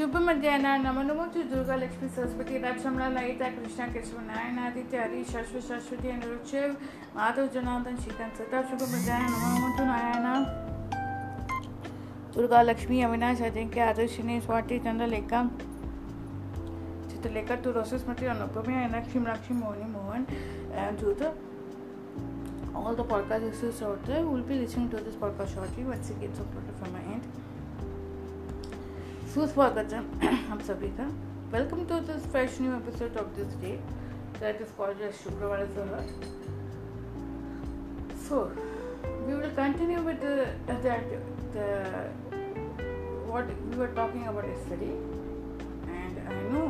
[0.00, 5.24] शुभ मध्यान नमो नमो जो दुर्गा लक्ष्मी सरस्वती रक्षमणा लयिता कृष्णा कृष्ण नारायण आदित्य हरि
[5.32, 6.54] शाश्वत शाश्वती अनुरुक्ष
[7.16, 10.24] माधव, जनार्दन, श्रीकांत सता शुभ मध्यान नमो नमो जो नारायण
[12.34, 15.42] दुर्गा लक्ष्मी, अविनाश अजिंक्य आदर्श ने स्वाति, चंद्रलेखा,
[17.10, 20.26] चित्रलेखा तू तुरस स्मृति अनुपमी अनाक्षी मीनाक्षी, मोहनी, मोहन
[21.00, 21.22] जूत
[22.72, 24.24] All the podcast episodes out there.
[24.24, 27.39] We'll be listening to this podcast shortly once it gets uploaded from my end.
[29.33, 30.05] सुस्वागतम
[30.49, 31.05] हम सभी का
[31.57, 33.71] welcome to this fresh new episode of this day
[34.39, 36.03] that is called as शुक्रवार Zara.
[38.27, 38.51] So
[39.27, 41.11] we will continue with the, that
[41.55, 41.67] the
[43.31, 44.95] what we were talking about yesterday,
[45.99, 46.67] and I know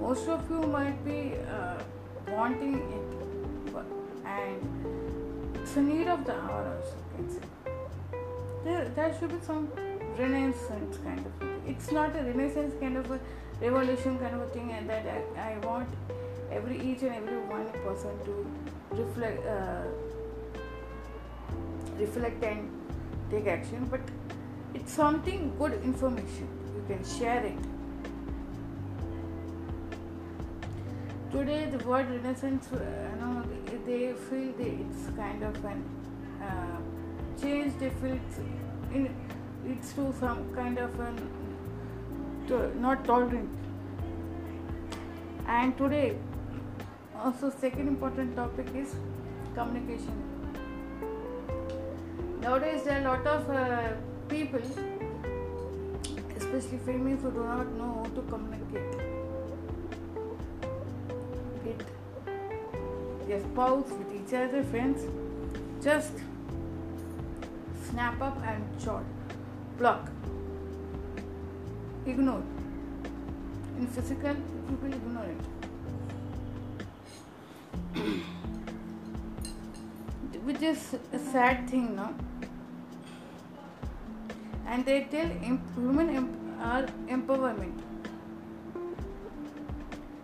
[0.00, 1.18] most of you might be
[1.58, 1.78] uh,
[2.28, 3.84] wanting it, but,
[4.24, 6.96] and it's a need of the hour also.
[6.96, 7.44] you can say.
[8.64, 9.68] There, there should be some
[10.18, 11.53] renaissance kind of thing.
[11.67, 13.19] it's not a renaissance kind of a
[13.61, 15.89] revolution kind of a thing, and that I, I want
[16.51, 18.45] every each and every one person to
[18.91, 19.83] reflect, uh,
[21.97, 22.69] reflect and
[23.31, 23.87] take action.
[23.89, 24.01] But
[24.73, 26.47] it's something good information.
[26.75, 27.57] You can share it.
[31.31, 33.43] Today, the word renaissance, uh, you know,
[33.85, 35.83] they, feel they, it's kind of an
[36.41, 37.77] uh, change.
[37.77, 38.37] They feel it's
[38.93, 39.13] in,
[39.67, 41.17] it's to some kind of an
[42.49, 43.49] not tolerant.
[45.47, 46.17] And today,
[47.17, 48.95] also second important topic is
[49.53, 50.13] communication.
[52.41, 53.93] Nowadays, there are a lot of uh,
[54.29, 54.59] people,
[56.37, 58.95] especially females, who do not know how to communicate
[61.63, 61.85] with
[63.27, 65.01] their spouse, with each other, friends.
[65.81, 66.13] Just
[67.89, 69.05] snap up and short,
[69.77, 70.09] block,
[72.05, 72.43] ignore.
[73.77, 74.35] In physical,
[74.69, 75.41] people ignore it.
[80.43, 82.13] Which is a sad thing, no?
[84.67, 87.81] And they tell imp- women em- are empowerment.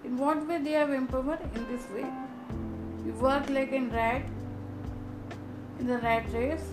[0.03, 1.39] In what way they have empowered?
[1.55, 2.05] In this way.
[3.05, 4.23] You work like a rat
[5.79, 6.67] in the rat race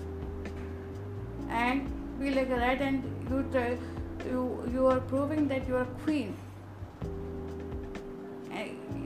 [1.49, 3.79] and be like a rat and you try,
[4.31, 6.37] you you are proving that you are queen.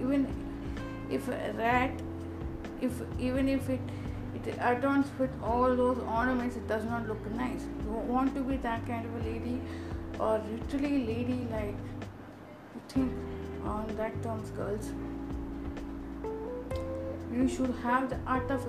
[0.02, 0.26] Even
[1.10, 2.00] if a rat,
[2.80, 3.92] if even if it
[4.34, 7.66] it adorns with all those ornaments, it does not look nice.
[7.84, 9.60] You want to be that kind of a lady,
[10.18, 11.76] or literally lady like
[12.74, 13.12] you think
[13.64, 14.90] on that terms, girls.
[17.32, 18.66] You should have the art of.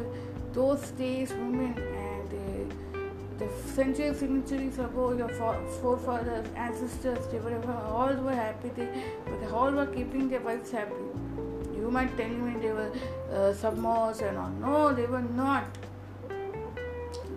[0.56, 1.74] Those days, women
[3.73, 7.56] centuries, centuries ago, your fore- forefathers, ancestors, they were
[7.88, 8.69] all were happy.
[8.75, 8.88] They,
[9.39, 11.06] they all were keeping their wives happy.
[11.75, 12.91] You might tell me they were
[13.31, 13.53] uh,
[14.29, 14.50] and all.
[14.61, 15.66] No, they were not.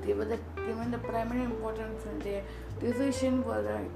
[0.04, 2.42] They were the, given the primary importance and their
[2.80, 3.90] decisions were right.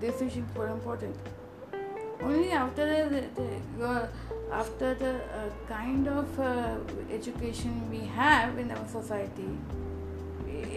[0.00, 1.16] Decisions were important.
[2.22, 3.24] Only after the,
[3.78, 4.08] the,
[4.52, 6.76] after the uh, kind of uh,
[7.12, 9.58] education we have in our society,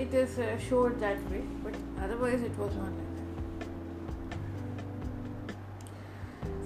[0.03, 1.43] it is uh, showed that way.
[1.63, 3.27] But otherwise, it was not like that.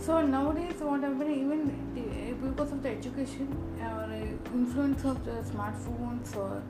[0.06, 1.62] So nowadays, what happened, even
[1.96, 3.48] the, because of the education
[3.82, 6.62] or uh, influence of the smartphones or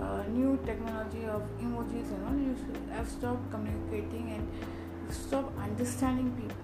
[0.00, 2.54] uh, new technology of emojis and all, you
[2.92, 4.48] have stopped communicating and
[5.14, 6.56] stop understanding people.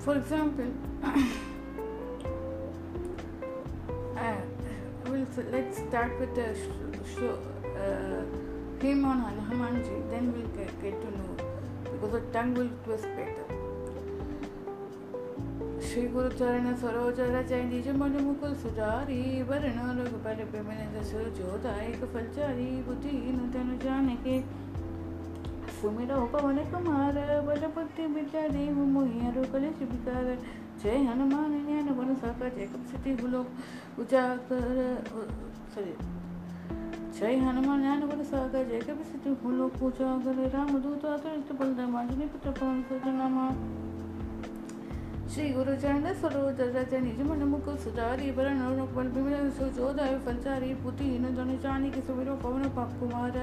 [0.00, 0.72] For example,
[5.36, 7.38] we'll, let's start with the sh- show,
[7.76, 8.22] uh,
[8.82, 11.36] him on Hanumanji, then we'll get, get to know
[11.84, 13.42] because the tongue will twist better.
[15.86, 22.66] Shri गुरु चरण सरोज रचय निज मन मुकुल सुजारी वरण रघुबर बिमल जस जोदायक फलचारी
[22.86, 24.38] बुद्धिहीन तन जाने
[25.80, 30.28] सुमिरो पवन कुमार बल बुद्धि विद्या देव मोहियर कलेश विकार
[30.82, 33.44] जय हनुमान ज्ञान गुण साका जय कपसिति भुलो
[33.98, 35.04] उजागर
[35.74, 35.94] सॉरी।
[37.18, 42.50] जय हनुमान, ज्ञान गुण साका जय कपसिति भुलो उजागर, राम दूत अतुलित बलधाम अंजनी पुत्र
[42.50, 43.50] पवन सजनामा
[45.28, 48.60] श्री गुरु चरण सरोज रज निज मन मुख सुधारी, वरण
[48.94, 53.38] बल बिमल सुजोदाय फलचारी पुति न जन जानी कि सुमिरो पवन, पाप कुमार,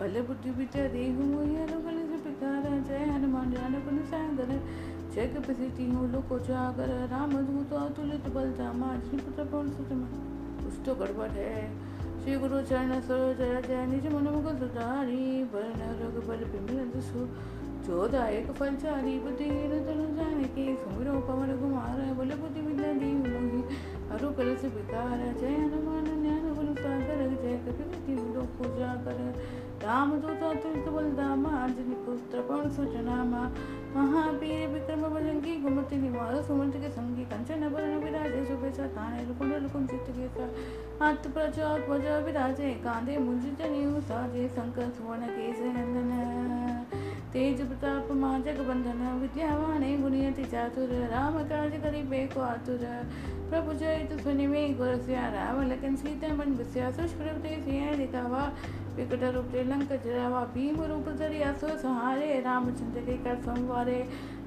[0.00, 4.50] बल बुद्धि विद्या, देहु, मोहि बल पिकार, जय हनुमान, ज्ञान गुण सागर।
[5.16, 10.06] ಜಗ ಬಸಿಟಿಯು ಲೋಕೋಜಾಗರ ರಾಮದೂತ ಅತುಲಿತ ಬಲಧಾಮ अग्निपुत्र पवन सुतमा
[10.60, 11.52] कुछ तो गड़बड़ है।
[12.20, 17.22] श्री गुरु चरण सरोज जय निज मन मुकुल सुधारी। वरण रघु बल बिमल सु
[17.86, 19.48] जो दायक फल चारी। बुद्धि
[19.86, 23.60] तनु जान के सुमिरो पवन कुमार। बल बुद्धि विद्या दी मोहि।
[24.10, 29.20] हरु कल विकार जय हनुमान। ज्ञान गुरु सागर। जय कपि लोक पूजा कर।
[29.86, 33.34] दामदूतातुलितबलदाम अर्जुनपुत्रपणसुजनाम
[33.96, 39.86] महावीर विक्रम बजंगी गुमति निवार सुमृत के संगी कंचन भरण विराजे सुबेसा काने लुकुंड लुकुम
[39.86, 40.48] चित्त के सा
[41.00, 46.65] हाथ प्रचार वजा विराजे कांधे मुंजित नीहु साजे शंकर सुवर्ण केस नंदन
[47.36, 54.18] तेज प्रताप माजक बंधन विद्यावाने गुणियति चातुर राम काज रामकार्यकरिपे को आतुर प्रभु जय प्रभुजयतु
[54.20, 57.56] स्वनिमे गुरस्या रामलकन सीतामण्डस्या सुष्प्रभृते
[60.04, 63.98] जरावा भीम रूप धरि असो सहारे रामचंद्र के कर संवारे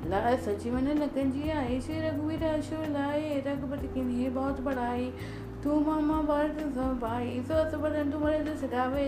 [0.10, 5.12] लाय सचिवन लकंजिया श्री रघुवीर अशो लाए रघुपति किन्हे बहुत बढ़ाई
[5.64, 9.08] तू मामा भरत सब भाई सो सब तुम्हारे मरे सगावे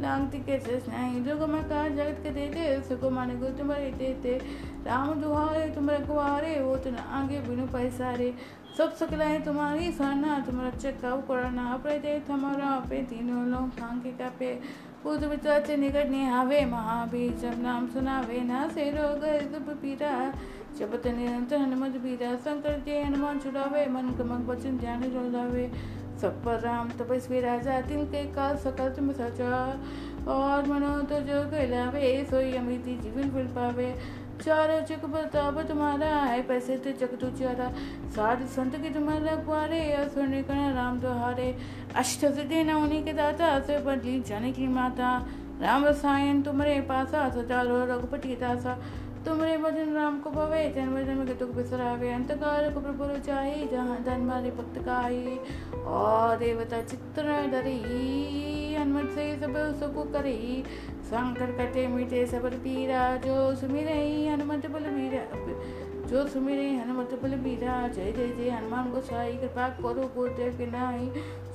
[0.00, 0.56] लांगती के
[0.88, 4.36] नहीं जो मैं कहा, जगत के देते सुको माने को तुम्हारे देते।
[4.86, 8.32] राम दुहारे, तुम्हारे कुआरे वो तो आगे बिनु पैसारे।
[8.78, 14.30] सब सकलाएँ तुम्हारी, साना तुम्हारा चक्का करना अपने दे तुम्हारा अपे तीनों लोग खांगे का
[14.38, 14.54] पे
[15.02, 20.10] पूत विचार से निकट नहीं आवे, महावीर जब नाम सुनावे। ना से रोग सब पीरा
[20.78, 25.70] जपत निरंतर हनुमत बीरा शंकर जय हनुमान छुड़ावे, मन कमक बचन जोड़ावे।
[26.20, 29.58] सब पर राम तपस्वी राजा तिल के काल सकल तुम सचा।
[30.28, 33.94] और मनो तो जो कहलावे सोई अमृति जीवन फिर पावे।
[34.42, 37.68] चारो चुक प्रताप तुम्हारा है, पैसे तो चक तु चारा।
[38.10, 41.56] साध संत के तुम्हारा कुआरे और सुन कर्ण राम दोहारे
[41.96, 45.10] अष्ट सिद्धि न उन्हीं के दाता, से बदली जाने की माता।
[45.60, 48.78] राम रसायन तुम्हारे पासा सजा रघुपति दासा।
[49.26, 54.02] तुमरे भजन राम को पवे जन्म जन्म के दुख बिसरावे। अंतकार को प्रभु चाहे जहाँ
[54.02, 55.40] धन मारे भक्त काई।
[55.84, 60.62] और देवता चित्र डरी, हनुमत से सब सुख करे।
[61.02, 65.24] संकट कटे मीटे सब पीरा, जो सुमिरे हनुमत बल वीरा
[66.06, 70.66] जो हनुमत बल बीरा जय जय जय, हनुमान गोसाई, कृपा करो गुरुदेव के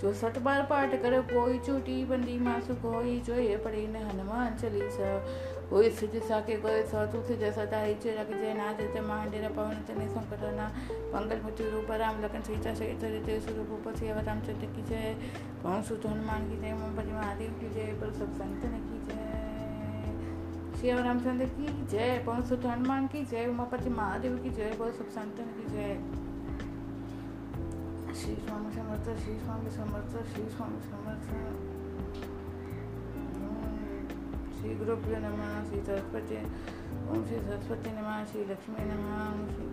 [0.02, 4.56] जो सठ बार पाठ करे कोई चूटी बंदी मासु कोई, जो ये पढ़े न हनुमान
[4.62, 5.26] चालीसा।
[5.70, 10.10] કોઈ સ્થિતિ સાકે કરે સતુથી જે સદા ઈચ્છે રાખે જે ના તે મહાડેરા પવન તેને
[10.10, 10.70] સંકટના
[11.14, 15.02] મંગલ મૃત્યુ રૂપ રામ લખન સીતા સહિત રીતે સ્વરૂપ ઉપર સેવા રામચંદ્ર કી જય
[15.64, 19.36] ભવન સુત હનુમાન કી જય મોમ મહાદેવ કી જય પર સબ સંતન કી જય
[20.78, 25.10] श्री रामचंद्र की जय पवन सुत हनुमान की जय उमापति महादेव की जय बोल सब
[25.10, 25.96] संतन की जय
[28.16, 32.35] श्री स्वामी समर्थ श्री स्वामी समर्थ श्री स्वामी समर्थ
[34.66, 36.38] श्री गुरुभ्यो नम श्री सरस्वती
[37.16, 39.04] ओम श्री सरस्वती नम श्री लक्ष्मी नम
[39.50, 39.68] श्री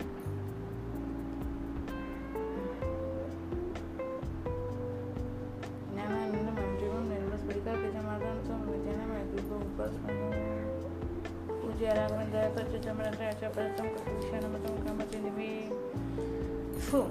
[5.95, 9.97] ज्ञानानंद मंदिरम निर्मल स्पीकर के समाधान समृद्धिना मैं गुरु उपास
[11.49, 15.51] पूज्य राघवेंद्र कच्च चमड़ा अच्छा परिश्रम का शिक्षा नमतम कामति निवी
[16.87, 17.05] फू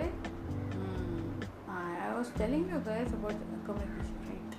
[0.00, 3.34] mm, I, I was telling you guys about
[3.64, 4.54] communication, right?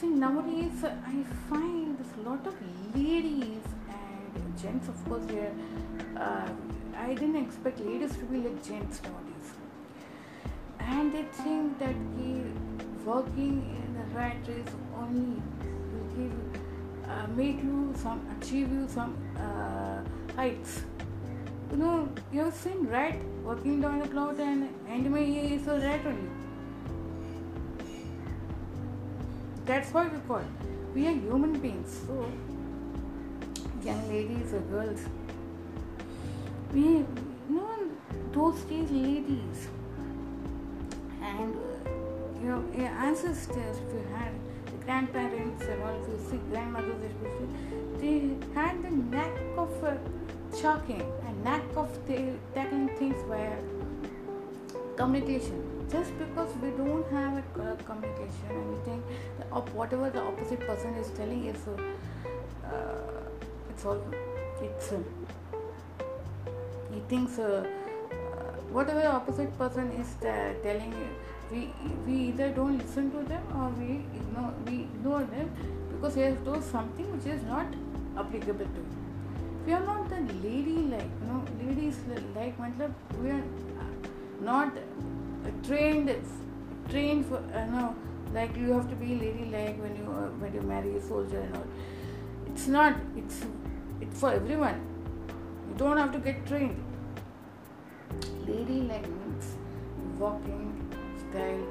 [0.00, 2.54] See, nowadays I find a lot of
[2.94, 5.52] ladies and gents, of course, here.
[6.16, 6.48] Uh,
[6.96, 9.48] I didn't expect ladies to be like gents nowadays,
[10.78, 11.96] and they think that
[13.04, 15.42] working in the right race only
[15.92, 16.32] will give,
[17.08, 20.02] uh, make you some, achieve you some uh,
[20.36, 20.82] heights
[21.72, 26.30] you know, you've seen rat walking down the cloud and ear is a rat only.
[29.64, 30.44] That's why we call.
[30.94, 32.00] We are human beings.
[32.06, 32.30] So,
[33.82, 35.00] young ladies or girls,
[36.74, 37.06] we you
[37.48, 37.90] know
[38.32, 39.68] those days ladies
[41.22, 42.62] and uh, your,
[43.08, 44.32] ancestors, if you had
[44.66, 47.48] the grandparents and all, if you see grandmothers especially,
[47.98, 49.96] they had the knack of uh,
[51.44, 53.58] lack of t- tackling things where
[54.96, 59.02] communication just because we don't have a uh, communication and we think
[59.50, 61.82] of whatever the opposite person is telling is uh,
[63.70, 64.00] it's all
[64.68, 65.00] it's uh,
[66.94, 70.94] he thinks uh, uh, whatever the opposite person is telling
[71.50, 71.68] we
[72.06, 75.54] we either don't listen to them or we ignore we ignore them
[75.92, 77.80] because they have told something which is not
[78.16, 79.01] applicable to you.
[79.66, 81.98] We are not the lady like you know ladies
[82.36, 83.44] like matlab we are
[83.82, 83.90] uh,
[84.40, 86.10] not uh, trained
[86.88, 87.94] trained for uh, you know
[88.34, 91.40] like you have to be lady like when you uh, when you marry a soldier
[91.40, 91.66] and all.
[92.46, 92.96] It's not.
[93.16, 93.44] It's
[94.00, 94.80] it's for everyone.
[95.68, 96.82] You don't have to get trained.
[98.46, 99.54] Lady like means
[100.18, 100.66] walking
[101.22, 101.64] style.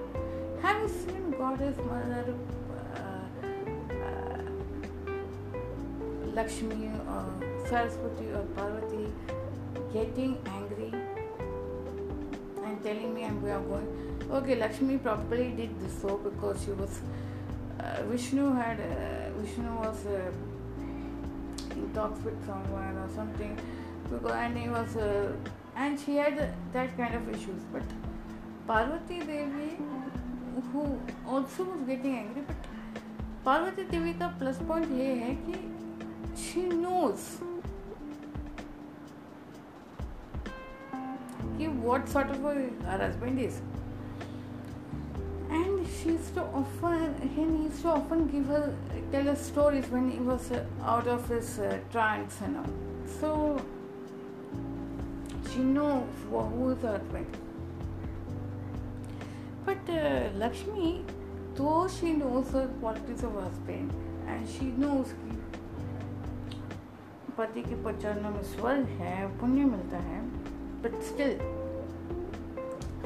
[0.62, 2.36] Have you seen Goddess Mother
[6.34, 7.26] Lakshmi or
[7.68, 9.12] Saraswati or Parvati
[9.94, 10.92] getting angry
[12.66, 13.88] and telling me I'm going?
[14.32, 17.02] Okay, Lakshmi probably did this so because she was
[17.80, 20.32] uh, Vishnu had uh, Vishnu was uh,
[21.72, 23.58] in talks with someone or something
[24.10, 25.32] because and he was uh,
[25.76, 27.84] and she had that kind of issues but
[28.68, 29.78] Parvati Devi,
[30.72, 32.56] who also was getting angry, but
[33.44, 35.81] Parvati Devi का plus point ये है कि
[36.36, 37.40] she knows
[41.58, 42.54] कि what sort of a
[42.86, 43.62] her husband is.
[45.50, 48.74] And she used to often, he used to often give her,
[49.12, 52.74] tell us stories when he was uh, out of his uh, trance and all.
[53.20, 53.62] So
[55.52, 57.38] she knows who is her husband.
[59.66, 61.04] But uh, Lakshmi,
[61.56, 63.94] though she knows the qualities of husband
[64.28, 65.14] and she knows
[67.38, 70.22] पति के चरणों में स्वर्ग है, पुण्य मिलता है
[70.82, 71.38] but still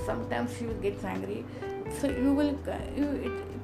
[0.06, 1.02] sometimes you will gets
[2.02, 2.56] so you will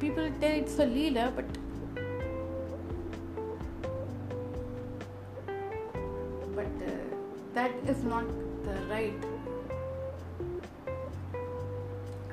[0.02, 1.58] people tell it's a leela but
[6.58, 6.80] but
[7.56, 8.24] that is not
[8.66, 9.26] the right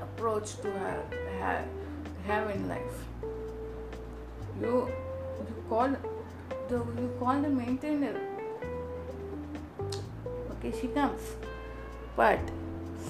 [0.01, 0.69] approach to
[2.29, 3.05] have in life
[4.65, 4.87] you
[5.71, 5.97] call
[6.69, 8.15] the you call the maintainer.
[10.53, 11.21] Okay, she comes,
[12.17, 12.39] but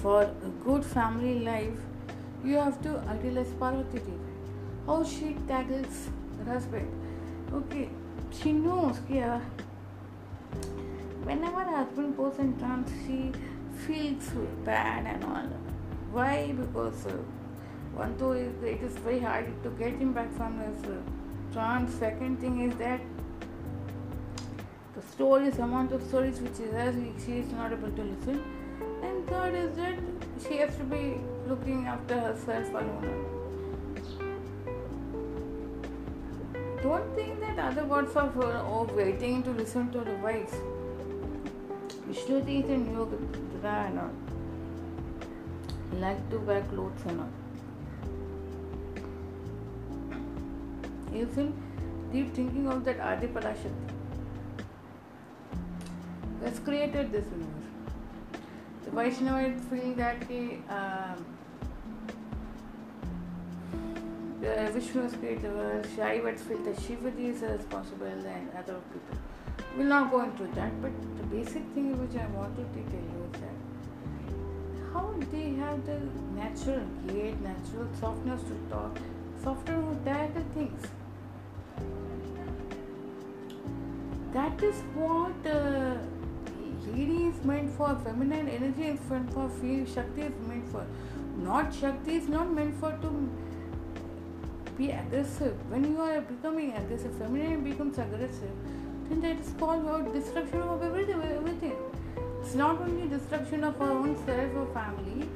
[0.01, 1.79] for a good family life,
[2.43, 4.13] you have to idealize Parvati Devi.
[4.85, 6.89] How she tackles her husband.
[7.53, 7.89] Okay,
[8.31, 8.99] she knows.
[9.09, 9.39] Yeah,
[11.23, 13.31] whenever husband goes in trance, she
[13.87, 14.29] feels
[14.63, 15.49] bad and all
[16.11, 16.53] why?
[16.57, 17.17] Because uh,
[17.93, 20.97] one, two, it is very hard to get him back from his uh,
[21.53, 21.93] trance.
[21.93, 22.99] Second thing is that
[24.99, 26.93] the stories, amount of stories which is there,
[27.25, 28.43] she is not able to listen.
[29.03, 29.99] And third is that
[30.45, 33.25] she has to be looking after herself alone.
[36.81, 40.55] Don't think that other gods are waiting to listen to the wife.
[42.07, 43.17] Vishnu thinks in yoga,
[43.63, 44.11] and all
[45.99, 47.29] like to wear clothes and all.
[51.13, 51.53] You feel
[52.11, 53.98] deep thinking of that Adi Parashakti
[56.49, 57.69] has created this universe.
[58.83, 60.41] The Vaishnavas feel that he,
[60.77, 61.25] um,
[64.41, 69.17] the Vishnu has created the world, Shaivats feel that Shivaji is responsible and other people.
[69.77, 73.21] We'll not go into that, but the basic thing which I wanted to tell you
[73.31, 73.57] is that
[74.91, 75.99] how they have the
[76.35, 78.97] natural gait, natural softness to talk,
[79.43, 80.87] softer to tackle things.
[84.33, 85.97] That is what uh,
[86.95, 90.85] lady is meant for, feminine energy is meant for, feel Shakti is meant for.
[91.37, 93.29] Not Shakti is not meant for to
[94.77, 95.55] be aggressive.
[95.69, 98.51] When you are becoming aggressive, feminine becomes aggressive,
[99.09, 101.21] then that is called out destruction of everything.
[101.21, 101.75] everything.
[102.41, 105.27] It's not only destruction of our own self or family.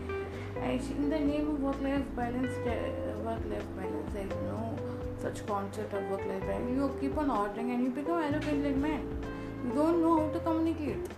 [0.63, 4.77] In the name of work-life balance, uh, work-life balance, there is no
[5.21, 6.69] such concept of work-life balance.
[6.69, 9.03] You keep on ordering and you become arrogant like man.
[9.65, 11.09] You don't know how to communicate.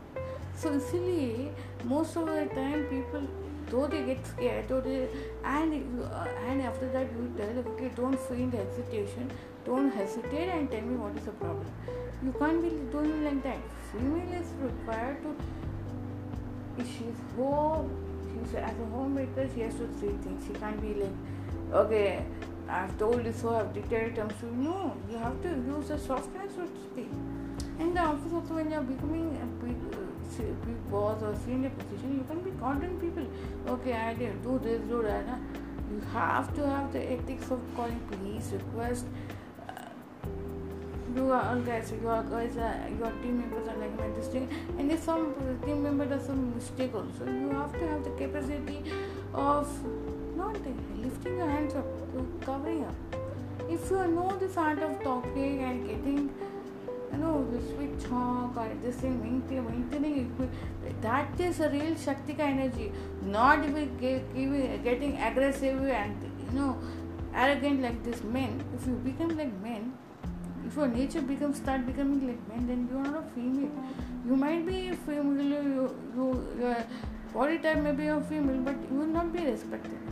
[0.55, 1.51] So silly,
[1.83, 3.27] most of the time people
[3.69, 5.07] though they get scared though they,
[5.43, 9.31] and uh, and after that you tell them, okay don't feel the hesitation
[9.65, 11.65] don't hesitate and tell me what is the problem.
[12.23, 13.57] You can't be doing like that.
[13.91, 15.35] Female is required to
[16.83, 17.89] she's home
[18.29, 20.45] she's as a homemaker she has to see things.
[20.45, 22.25] She can't be like okay
[22.69, 25.97] I've told you so I've dictated terms to you no you have to use the
[25.97, 27.09] softness to speak
[27.79, 30.04] in the office also when you're becoming a big,
[30.43, 33.25] big boss or senior position you can be confident people
[33.67, 35.25] okay I did do this do that
[35.91, 39.05] you have to have the ethics of calling police request.
[41.15, 44.49] You are all guys you are guys uh, your team members are like my thing
[44.77, 45.33] and if some
[45.65, 48.83] team member does some mistake also you have to have the capacity
[49.33, 49.69] of
[50.35, 50.57] not
[51.01, 52.95] lifting your hands up, to covering up.
[53.69, 56.29] If you know this art of talking and getting
[57.11, 60.49] you know the sweet talk or this thing maintaining
[61.01, 62.91] that is a real shaktika energy.
[63.23, 66.77] Not giving, getting aggressive and you know
[67.33, 68.63] arrogant like this men.
[68.75, 69.93] If you become like men
[70.67, 73.71] if your nature becomes start becoming like men then you are a female.
[74.25, 76.75] You might be a female you, you
[77.33, 80.04] body type may be a female but you will not be respected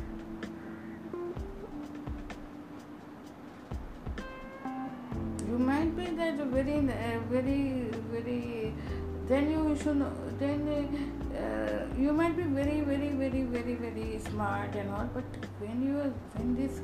[5.74, 7.62] might be that very uh, very
[8.13, 8.74] very
[9.27, 10.01] then you should
[10.39, 10.62] then
[11.44, 16.01] uh, you might be very very very very very smart and all but when you
[16.34, 16.82] when this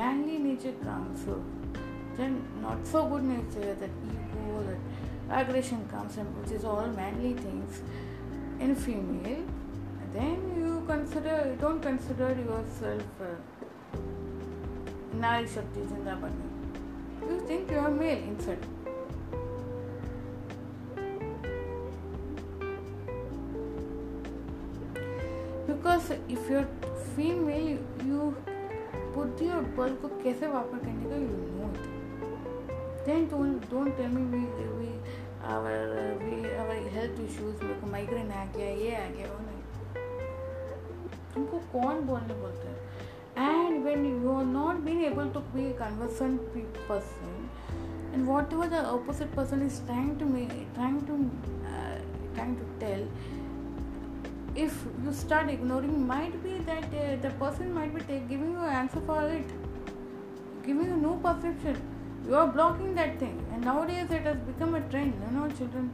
[0.00, 1.36] manly nature comes so
[2.18, 7.32] then not so good nature that ego that aggression comes and which is all manly
[7.46, 7.80] things
[8.66, 9.42] in female
[10.18, 13.34] then you consider don't consider yourself uh,
[15.22, 16.49] Nari Shakti Jindabani
[17.29, 18.65] You think you are male inside.
[25.67, 26.67] Because if you're
[27.15, 28.33] female, you
[29.15, 34.09] बुद्धि और बल को कैसे वापर करने का you know it then don't don't tell
[34.09, 34.89] me we we
[35.53, 35.93] our
[36.23, 39.61] we our health issues मेरे को माइग्रेन आ गया ये आ गया वो नहीं
[41.35, 42.77] तुमको कौन बोलने बोलते हैं
[43.37, 46.39] and when you are not been able to be conversant
[46.89, 47.18] person
[48.12, 51.16] and whatever the opposite person is trying to make trying to
[51.72, 51.98] uh,
[52.34, 53.06] trying to tell
[54.54, 58.58] if you start ignoring might be that uh, the person might be take, giving you
[58.58, 59.44] answer for it
[60.64, 61.80] giving you no perception.
[62.26, 63.44] You are blocking that thing.
[63.52, 65.90] And nowadays it has become a trend you know children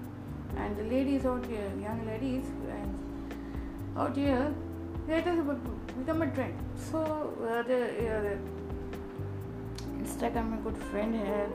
[0.57, 2.45] and the ladies out here young ladies
[2.77, 4.55] and out here
[5.09, 5.39] it has
[5.99, 6.55] become a trend.
[6.91, 7.81] So uh, the,
[8.17, 8.37] uh,
[10.03, 11.49] instagram my good friend here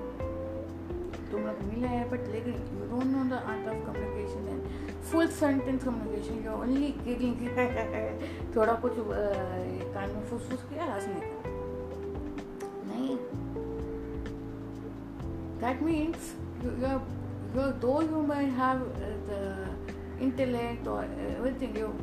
[1.31, 5.27] तुम लोग मिले हैं but लेकिन you don't know the art of communication and full
[5.39, 7.47] sentence communication you only giving
[8.55, 8.93] थोड़ा कुछ
[9.95, 11.49] कान में फुस फुस किया हंसने का
[12.91, 13.17] नहीं
[15.65, 19.39] that means you though you might have uh, the
[20.19, 21.05] intellect or
[21.37, 21.93] everything your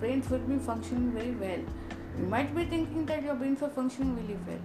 [0.00, 1.62] brains will be functioning very well
[2.18, 4.64] you might be thinking that your brains are functioning really well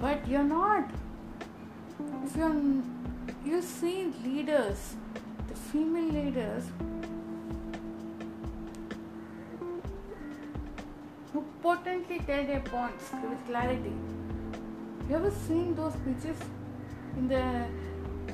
[0.00, 0.90] but you're not
[2.24, 2.54] if you're
[3.46, 4.96] you see leaders
[5.48, 6.64] the female leaders
[11.32, 13.92] who potently tell their points with clarity.
[15.08, 16.36] You ever seen those speeches
[17.16, 17.44] in the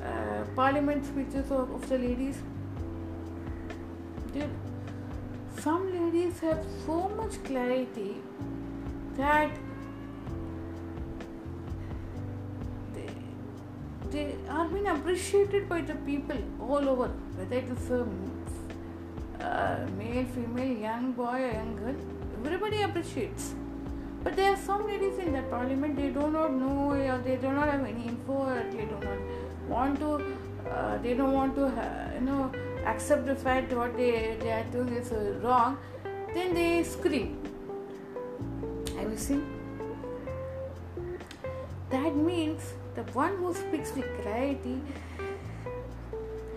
[0.03, 2.37] uh, parliament speeches of, of the ladies?
[4.33, 4.49] Dude,
[5.59, 8.15] some ladies have so much clarity
[9.17, 9.51] that
[14.13, 18.01] they are being appreciated by the people all over, whether it is a
[19.43, 21.95] uh, male, female, young boy, young girl
[22.45, 23.53] everybody appreciates.
[24.23, 27.51] But there are some ladies in that parliament, they do not know or they do
[27.51, 29.19] not have any info or they do not
[29.69, 30.11] want to,
[30.69, 31.71] uh, they don't want to,
[32.15, 32.51] you know,
[32.85, 35.77] accept the fact what they, they are doing is uh, wrong,
[36.33, 37.37] then they scream.
[38.97, 39.43] Have you seen?
[41.89, 44.79] That means the one who speaks with clarity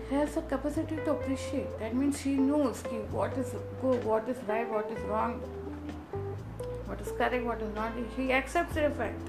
[0.09, 1.79] has a capacity to appreciate.
[1.79, 5.39] That means she knows what is good, what is right, what is wrong,
[6.85, 7.91] what is correct, what is not.
[8.15, 9.19] She accepts the fact.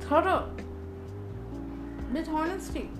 [0.00, 0.50] Thorough,
[2.12, 2.90] with honesty.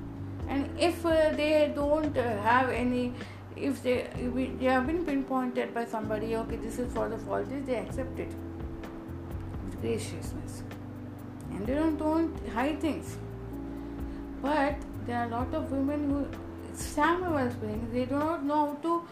[0.49, 3.13] And if uh, they don't uh, have any,
[3.57, 7.47] if they if they have been pinpointed by somebody, okay, this is for the fault,
[7.67, 8.33] they accept it
[9.87, 10.63] graciousness.
[11.51, 13.17] And they don't, don't hide things.
[14.43, 16.27] But there are a lot of women who
[16.75, 17.89] stammer while speaking.
[17.93, 19.03] They do not know how to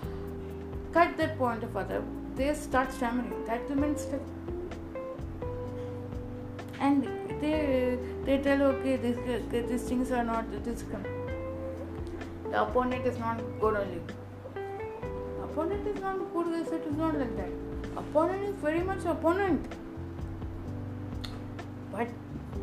[0.92, 2.02] cut that point of other,
[2.36, 3.44] they start stammering.
[3.46, 4.06] That means
[6.80, 7.04] and
[7.40, 9.18] they they tell okay this
[9.70, 10.84] these things are not this
[12.50, 14.00] the opponent is not good only.
[15.44, 16.46] Opponent is not good.
[16.58, 17.52] It is not like that.
[17.96, 19.74] Opponent is very much opponent,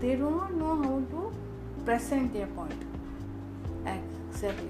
[0.02, 1.32] they do not know how to
[1.86, 2.84] present their point
[3.86, 4.70] exactly.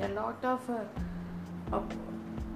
[0.00, 1.80] A lot of uh,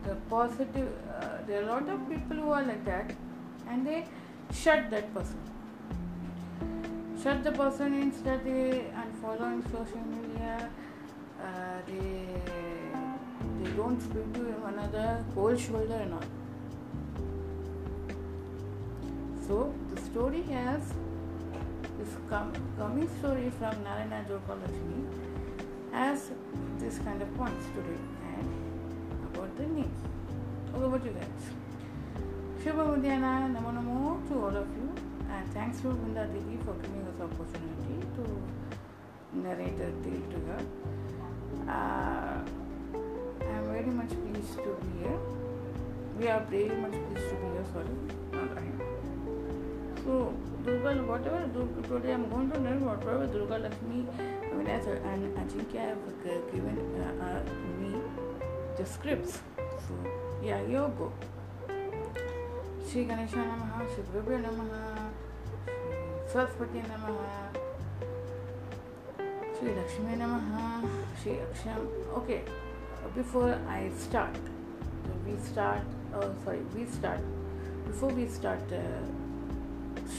[0.05, 0.89] the positive
[1.21, 3.13] uh, there are a lot of people who are like that
[3.69, 4.05] and they
[4.53, 5.39] shut that person
[7.23, 10.71] shut the person instead they unfollow on social media
[11.41, 12.33] uh, they
[13.63, 16.42] they don't speak to one another, cold shoulder and all.
[19.47, 20.83] So the story has
[21.99, 25.01] this com- coming story from Narayana Jogalakshmi
[25.93, 26.31] has
[26.79, 27.99] this kind of points today
[28.37, 29.93] and about the name.
[30.75, 31.45] Okay, What you guys?
[32.63, 34.95] Shubha Mudhyana, Namo Namo to all of you
[35.29, 38.25] and thanks to Vrinda Didi for giving us the opportunity to
[39.35, 40.63] narrate the tale to her.
[41.69, 42.39] Uh,
[43.45, 45.19] I am very much pleased to be here.
[46.19, 47.97] We are very much pleased to be here, sorry,
[48.33, 48.92] not I.
[50.05, 50.35] So,
[50.65, 51.49] Durga, whatever
[51.87, 54.05] today I'm going to learn whatever Durga Lakshmi,
[54.51, 57.43] Vinay and Ajinkya have given uh, uh,
[57.81, 57.95] me
[58.77, 59.41] the scripts.
[59.57, 59.95] So,
[60.43, 61.13] yeah, you go.
[62.91, 65.11] Shri Ganesha Namaha, Shri Gurubhyo Namaha,
[65.67, 67.55] Shri Saraswati Namaha,
[69.57, 70.89] Shri Lakshmi Namaha,
[71.23, 71.87] Shri Aksham.
[72.17, 72.43] Okay,
[73.15, 74.35] before I start,
[75.25, 77.21] we start, oh sorry, we start,
[77.87, 79.22] before we start uh,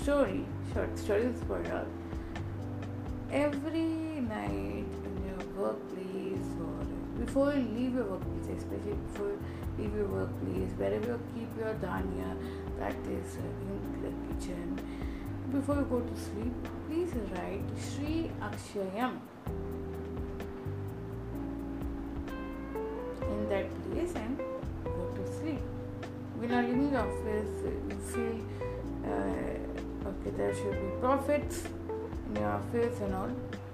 [0.01, 0.97] story, short.
[0.97, 1.87] Stories for all,
[3.31, 6.85] every night in your workplace or
[7.19, 9.39] before you leave your workplace, especially before you
[9.77, 12.35] leave your workplace, wherever you keep your dhanya,
[12.79, 14.79] that is uh, in the kitchen,
[15.51, 16.53] before you go to sleep,
[16.87, 19.19] please write Sri Akshayam
[30.37, 31.63] there should be profits
[32.27, 33.29] in your office and all.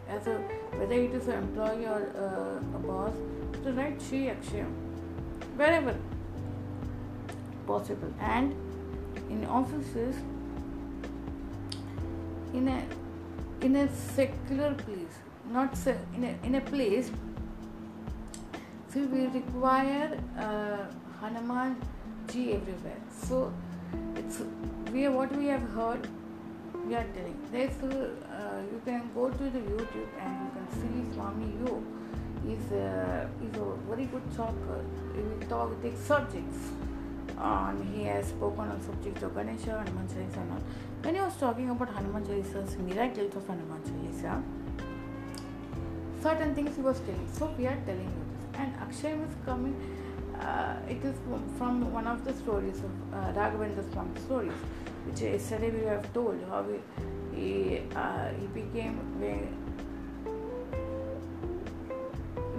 [0.10, 0.36] As a
[0.78, 3.14] whether it is an employee or uh, a boss,
[3.64, 4.72] to write Sri Akshayam
[5.56, 5.96] wherever
[7.68, 8.14] possible.
[8.20, 8.54] And
[9.30, 10.16] in offices,
[12.54, 12.84] in a
[13.66, 15.18] in a secular place,
[15.52, 17.12] not se- in a in a place.
[18.94, 20.86] So we require uh,
[21.22, 21.76] Hanuman
[22.32, 23.02] ji everywhere.
[23.28, 23.54] So
[24.16, 24.42] it's
[24.92, 26.08] we what we have heard.
[26.90, 27.38] We are telling.
[27.52, 31.84] There's uh, you can go to the YouTube and you can see Swami Yo.
[32.44, 34.84] He's a, he's a very good talker.
[35.14, 36.58] He will talk take subjects
[37.38, 40.64] and he has spoken on subjects of Ganesha, Hanuman Chalisa and all.
[41.04, 44.42] When he was talking about Hanuman Chalisa's miracles of Hanuman Chalisa,
[46.24, 47.30] certain things he was telling.
[47.32, 48.60] So we are telling you this.
[48.62, 49.76] And Akshay is coming,
[50.40, 51.16] uh, it is
[51.58, 54.60] from one of the stories of uh, Raghavendra Swami stories,
[55.06, 59.00] which yesterday we have told how he, he, uh, he became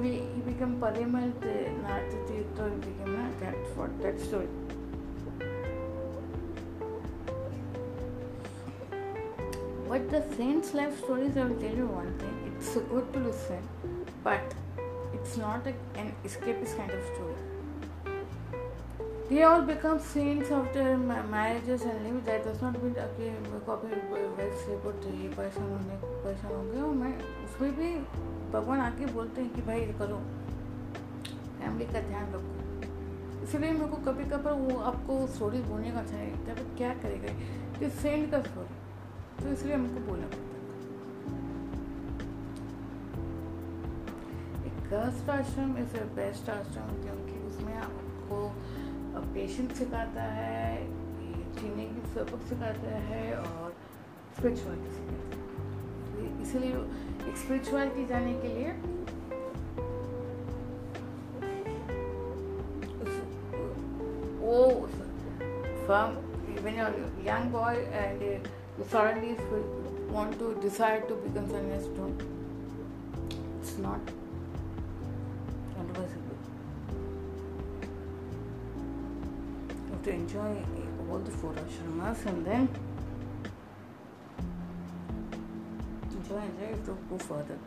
[0.00, 1.30] we, he became Parimal
[1.84, 4.48] Narthatirtha, he became uh, that for that story.
[9.88, 12.54] But the saints' life stories, I will tell you one thing.
[12.56, 13.68] It's good to listen,
[14.22, 14.54] but
[15.12, 17.49] it's not a, an escapist kind of story.
[19.30, 22.24] They all become saints after marriages and live.
[22.24, 23.28] That does not mean okay,
[23.66, 23.98] कभी
[24.36, 27.12] वैसे से बहुत ये परेशान होने परेशान हो गए और मैं
[27.44, 27.90] उसमें भी
[28.52, 30.18] भगवान आके बोलते हैं कि भाई करो।
[31.60, 36.34] फैमिली का ध्यान रखो। इसलिए मेरे को कभी कभार वो आपको स्टोरी बोलने का चाहिए
[36.48, 37.32] है क्या करेगा?
[37.82, 38.74] ये सेंट का स्टोरी
[39.42, 40.48] तो इसलिए हमको बोलना पड़ता है।
[44.90, 48.38] गर्स्ट आश्रम इज़ अ बेस्ट आश्रम क्योंकि उसमें आपको
[49.16, 50.86] पेशेंस सिखाता है
[51.54, 53.74] जीने की सबक सिखाता है और
[54.36, 56.72] स्पिरिचुअलिटी सिखाता है। इसलिए
[57.30, 58.72] एक स्पिरिचुअलिटी जाने के लिए
[64.40, 64.86] वो
[65.86, 66.10] from
[66.64, 66.92] when your
[67.26, 68.48] young boy and
[68.84, 69.32] suddenly
[70.12, 72.12] want to decide to become son stone
[73.58, 74.19] it's not
[80.04, 80.52] to enjoy
[81.10, 82.68] all the four ashramas and then
[86.12, 87.58] enjoy enjoy to go further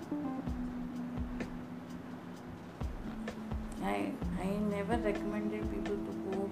[3.84, 6.50] I I never recommended people to go.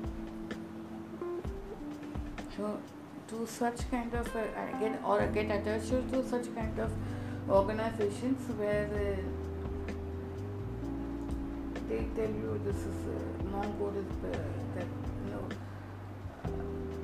[2.58, 2.80] So
[3.30, 4.42] to such kind of uh,
[4.80, 6.92] get or get attached to such kind of
[7.50, 9.16] organizations where uh,
[11.88, 14.38] they tell you this is uh, non-code is uh,
[14.76, 14.88] that
[15.26, 15.46] you know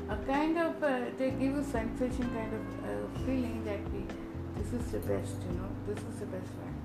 [0.09, 4.03] a kind of uh, they give you sensation kind of uh, feeling that we,
[4.57, 6.75] this is the best you know this is the best one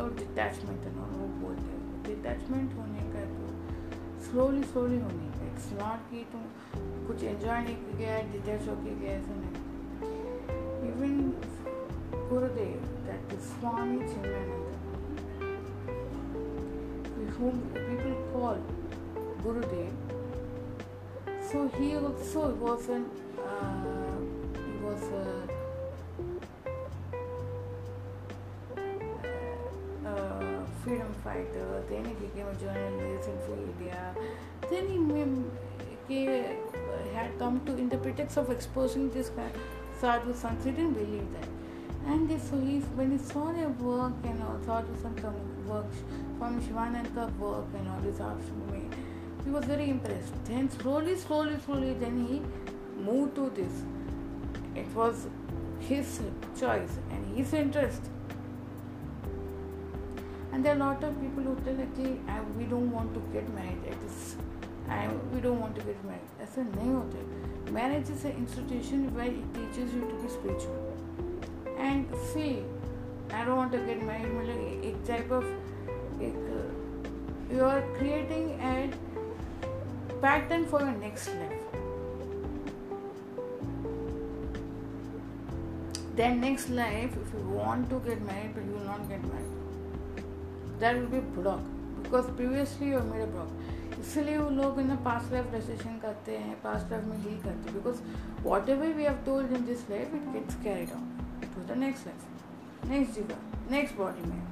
[0.00, 3.46] और detachment है ना वो बोलते हैं detachment होने का तो
[4.28, 6.46] slowly slowly होने का इट्स नॉट कि तुम
[7.06, 9.56] कुछ एंजॉय नहीं किया डिटैच होके गया ऐसा नहीं
[10.90, 11.20] even
[12.30, 14.70] Gurudev that is Swami Chinmayananda
[17.40, 18.58] whom people call
[19.42, 20.19] Gurudev.
[21.50, 24.18] So he also uh, was an uh,
[24.84, 25.26] was a,
[30.06, 31.82] a freedom fighter.
[31.88, 34.14] Then he became a journalist in India.
[34.70, 36.42] Then he, he uh,
[37.14, 39.32] had come to in the pretext of exposing this
[40.00, 40.64] sadhu sons.
[40.64, 41.48] He didn't believe that.
[42.06, 45.20] And this, so he, when he saw their work and all, sadhu sant
[45.66, 45.86] work,
[46.38, 48.69] from Shivananda work and all this ashram
[49.50, 50.44] he was very impressed.
[50.44, 52.40] Then slowly, slowly, slowly, then he
[53.02, 53.82] moved to this.
[54.76, 55.26] It was
[55.80, 56.20] his
[56.58, 58.02] choice and his interest.
[60.52, 62.20] And there are a lot of people who tell actually
[62.56, 63.82] we don't want to get married.
[63.86, 64.36] It is
[65.32, 66.30] we don't want to get married.
[66.38, 67.72] That's the name of it.
[67.72, 70.96] Marriage is an institution where it teaches you to be spiritual.
[71.76, 72.62] And see,
[73.32, 74.84] I don't want to get married.
[74.84, 75.44] A type of
[77.50, 78.60] you are creating
[80.20, 81.66] a pattern for your next life.
[86.16, 90.24] Then next life, if you want to get married but you will not get married,
[90.80, 91.60] that will be block
[92.02, 93.48] because previously you made a block.
[94.00, 97.74] इसलिए वो लोग ना past life registration करते हैं past life में heal करते हैं
[97.74, 98.00] because
[98.74, 101.04] whatever we have told in this life it gets carried on
[101.44, 104.42] to the next life next जगह नेक्स्ट बॉडी में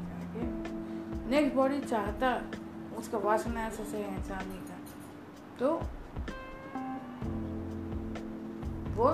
[1.30, 2.40] नेक्स्ट बॉडी चाहता
[2.98, 4.67] उसका वासना ऐसा से इंसान नहीं
[5.60, 5.68] तो
[8.96, 9.08] वो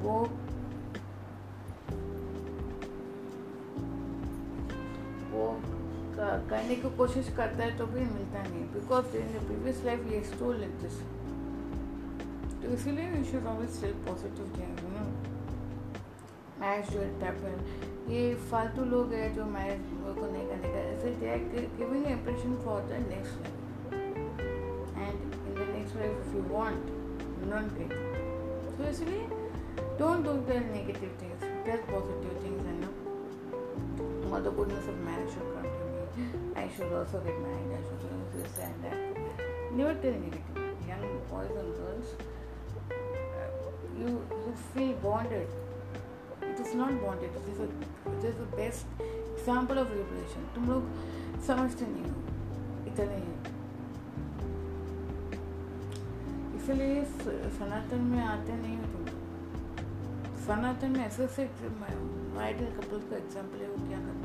[0.00, 0.18] वो
[5.30, 5.46] वो
[6.20, 10.22] करने की कोशिश करता है तो भी मिलता नहीं because in the previous life ये
[10.26, 10.98] स्टोर लाइक दिस
[12.62, 15.06] तो इसीलिए you should always tell positive things you know
[16.60, 21.10] match जो हैपन ये फालतू लोग हैं जो मैरिज को नहीं करने का ऐसे
[21.76, 23.92] giving impression for the next life
[24.96, 26.90] and in the next life if you want
[27.50, 27.92] not get
[28.76, 29.26] so इसलिए
[29.98, 32.90] don't do the negative things tell positive things and no
[34.34, 38.20] mother goodness of marriage should come to I should also get married I should do
[38.36, 42.14] this and that never tell negative young boys and girls
[43.98, 45.69] you you feel bonded
[46.60, 47.58] is not wanted it is
[48.38, 50.82] the best example of revelation तुम लोग
[51.46, 52.16] समझते नहीं हो।
[52.86, 53.16] इतने
[56.56, 56.96] इसलिए
[57.58, 59.04] सनातन में आते नहीं हो तुम।
[60.46, 61.42] सनातन में ऐसे ऐसे
[62.40, 64.19] आइडियल कपल्स का एग्ज़ाम्पल है, वो क्या करते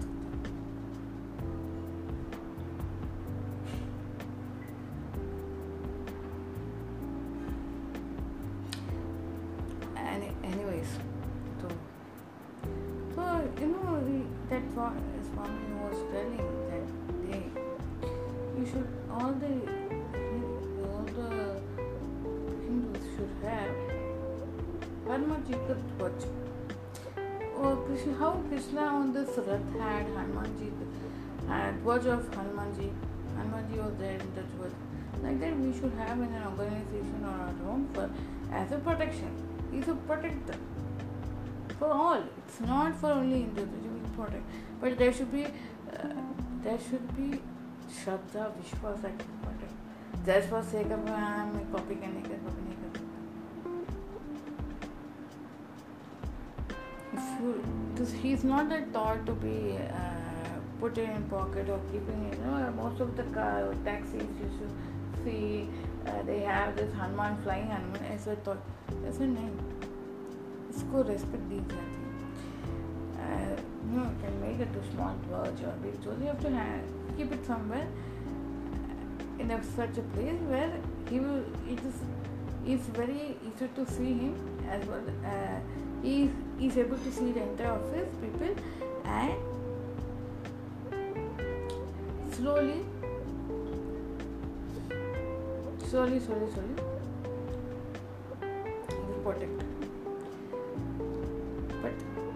[25.48, 26.26] Ji ध्वज.
[27.58, 30.72] Or Krishna, how Krishna on this Rath had Hanuman Ji
[31.48, 32.90] had Dwaj of Hanuman Ji.
[33.38, 34.74] Hanuman Ji was there in the Dwaj.
[35.24, 38.10] Like that we should have in an organization or at home for
[38.52, 39.32] as a protection.
[39.72, 40.58] He's a protector
[41.80, 42.24] for all.
[42.40, 43.70] It's not for only Hindus.
[44.16, 44.44] Protect.
[44.82, 46.08] But there should be uh,
[46.64, 47.42] there should be
[47.96, 49.74] Shraddha, Vishwas at important.
[50.26, 52.76] Just for sake of मैं copy करने का copy
[57.45, 57.45] नहीं कर सकता.
[57.45, 57.63] If you,
[57.95, 62.39] this, he's not that thought to be uh, put in pocket or keeping it.
[62.39, 64.73] You know, most of the car, taxis you should
[65.25, 65.69] see
[66.07, 68.01] uh, they have this Hanuman flying Hanuman.
[68.01, 68.59] ऐसा thought
[69.05, 69.51] ऐसा नहीं.
[70.71, 72.01] इसको respect दी जाती
[73.91, 76.21] you know, can make it too small dwaj or big dwaj.
[76.21, 76.81] You have to have,
[77.17, 77.89] keep it somewhere
[79.39, 80.73] in a, such a place where
[81.09, 81.45] he will.
[81.69, 81.95] It is
[82.67, 84.35] it's very easy to see him
[84.69, 84.87] as
[86.06, 86.28] Uh,
[86.60, 88.56] he is able to see the entire office people
[89.06, 89.34] and
[92.32, 92.86] slowly,
[95.90, 96.76] slowly, slowly, slowly,
[99.08, 99.64] will protect.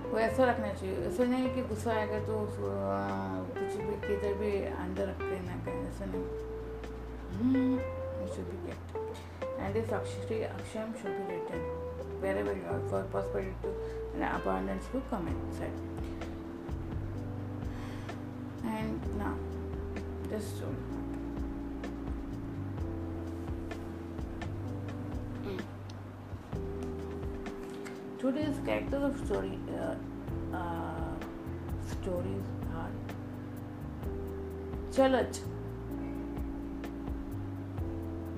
[0.09, 5.07] वो ऐसा रखना चाहिए ऐसा नहीं कि गुस्सा आएगा तो कुछ भी किधर भी अंदर
[5.09, 6.25] रखते ना कहें ऐसा नहीं
[8.33, 8.97] should be kept
[9.59, 11.78] and this akshari aksham should be written
[12.19, 13.71] wherever you are for prosperity
[14.13, 15.71] and abundance to come inside
[18.63, 19.35] and now
[20.29, 20.63] just
[28.19, 29.95] Today's characters of story uh,
[30.53, 31.15] uh,
[31.89, 32.43] stories
[32.75, 32.89] are
[34.91, 35.39] Jalaj.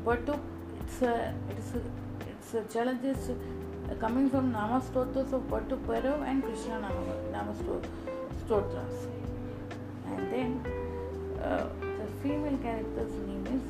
[0.06, 0.40] But to,
[0.82, 1.82] it's a it's a
[2.30, 3.32] it's a challenge is
[4.00, 7.54] coming from Nama Stotras of Batuk Bhairav and Krishna Nama, Nama
[10.08, 10.66] And then
[11.42, 13.62] uh, the female character's name is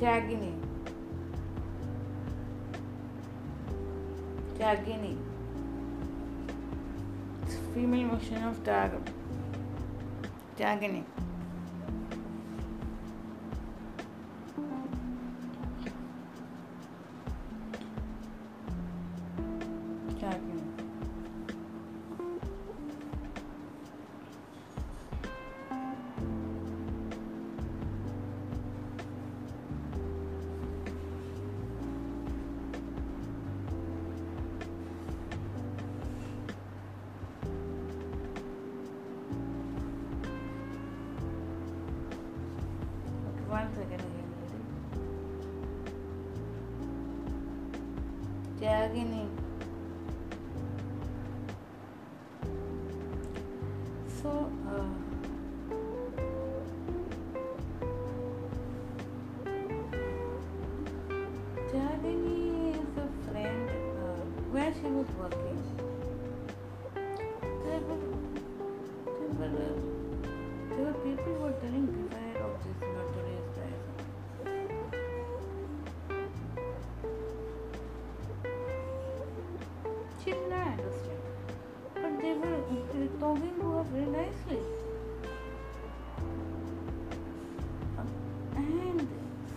[0.00, 0.52] Jagini.
[4.58, 5.16] Jagini.
[7.42, 8.90] It's female version of Tag.
[10.58, 11.04] Jagini.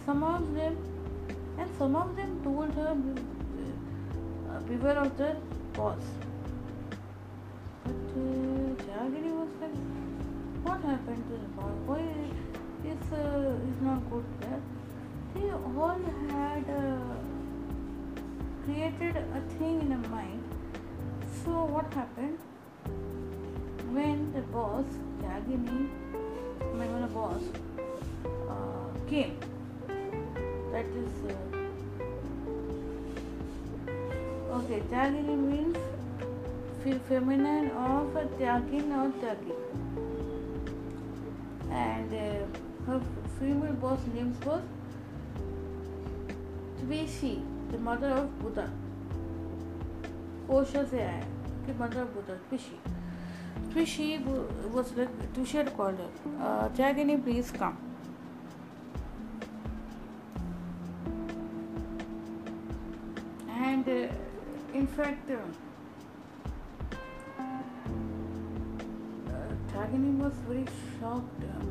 [0.07, 0.75] Some of them,
[1.59, 2.95] and some of them told her
[4.67, 5.35] beware of the
[5.73, 6.05] boss.
[7.83, 9.01] But uh,
[9.39, 9.75] was like,
[10.67, 11.73] what happened to the boss?
[11.87, 11.95] boy?
[11.95, 14.61] Why is uh, not good there?
[15.35, 17.01] They all had uh,
[18.63, 20.41] created a thing in a mind.
[21.43, 22.39] So what happened
[23.91, 24.85] when the boss
[25.21, 25.89] Jagini,
[27.01, 27.43] the boss
[28.49, 29.37] uh, came?
[30.87, 31.35] That is uh,
[34.57, 34.79] okay.
[34.91, 35.77] Jagini means
[36.83, 39.55] fe- feminine of Tyagin or Tyagi
[41.71, 43.01] and uh, her
[43.39, 44.61] female boss name was
[46.81, 48.69] Tvishi, the mother of Buddha.
[50.47, 51.23] कोशा से आया
[51.65, 52.77] कि mother of Buddha ट्विशी
[53.71, 54.05] ट्विशी
[54.73, 55.09] was like
[55.51, 57.77] had called her uh, Jagini please come
[64.97, 65.37] in fact uh,
[69.71, 70.65] Jagini was very
[70.99, 71.67] shocked um,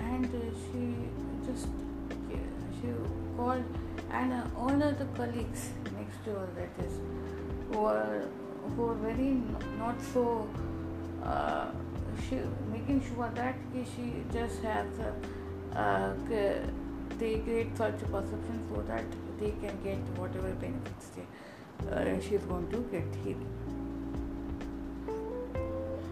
[0.00, 0.82] and uh, she
[1.46, 1.68] just
[2.80, 2.88] she
[3.36, 3.62] called
[4.10, 6.98] and uh, all of the colleagues next to her that is
[7.70, 8.28] who were
[8.74, 9.30] who were very
[9.78, 10.48] not so
[11.22, 11.66] uh,
[12.28, 12.40] she
[12.72, 13.54] making sure that
[13.94, 15.12] she just has uh,
[15.78, 16.14] uh,
[17.18, 19.04] they create such a perception so that
[19.38, 21.26] they can get whatever benefits they,
[21.92, 23.36] uh, she's going to get here.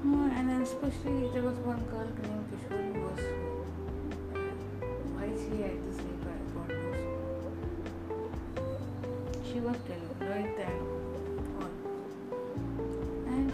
[0.05, 4.39] Uh, and especially there was one girl named Kishori who was uh,
[5.15, 6.71] why she had this name I.
[9.47, 10.79] She was telling right then
[11.61, 11.75] all.
[13.27, 13.49] And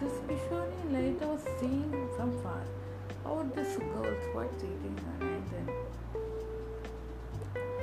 [0.00, 2.62] this Kishori later was seeing from far
[3.24, 5.66] how this girls were treating her and then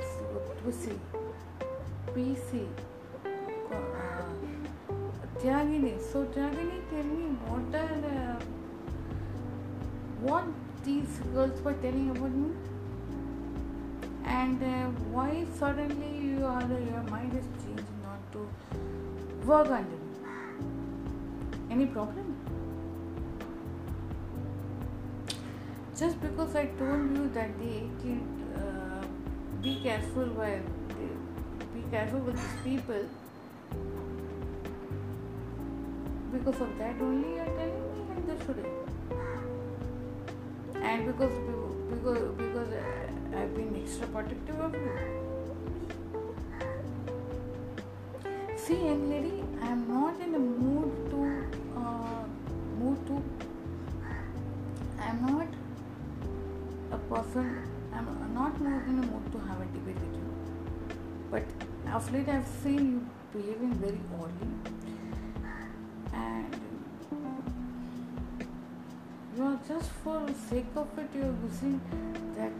[0.00, 0.24] so
[2.14, 2.66] PC, uh,
[5.38, 5.46] Uh,
[14.24, 18.48] and uh, why suddenly you are your mind is changed not to
[19.46, 20.16] work under me.
[21.70, 22.36] Any problem?
[25.96, 28.18] Just because I told you that day, ki,
[28.56, 29.04] uh,
[29.62, 30.60] be careful while
[31.74, 33.04] be careful with these people.
[36.38, 38.70] Because of that only you are telling me like this today.
[40.82, 41.34] And because
[41.90, 42.70] because because
[43.36, 44.90] I've been extra protective of you.
[48.56, 51.18] See, young lady, I'm not in a mood to
[51.76, 52.24] uh,
[52.78, 53.22] mood to.
[55.00, 55.48] I'm not
[56.92, 60.28] a person I'm not in a mood to have a debate with you.
[61.30, 61.42] But
[61.92, 64.48] of late, I've seen you behaving very oddly,
[70.48, 71.80] sake of it you are using
[72.36, 72.54] that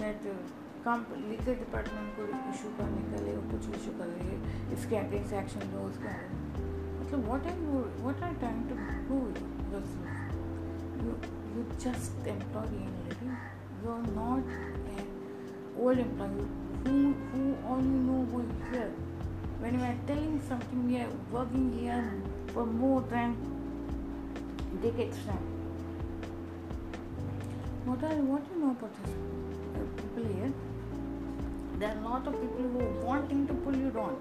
[0.00, 0.20] that
[0.84, 4.36] come legal department को issue करने के लिए, कुछ issue कर रही है,
[4.74, 6.12] इसके against action लो उसके।
[6.98, 8.74] मतलब what are you what are time to
[9.08, 9.18] do
[11.00, 11.14] you
[11.56, 14.42] you just employ you are not
[14.92, 15.08] a
[15.86, 16.30] old employ
[16.86, 17.42] who
[17.72, 18.88] all you know वो here
[19.62, 22.00] when you are telling something you are working here
[22.54, 23.30] for more than
[24.86, 25.38] now
[27.86, 29.14] what are what do you know about this
[29.74, 30.52] uh, people here
[31.78, 34.16] there are a lot of people who are wanting to pull you down.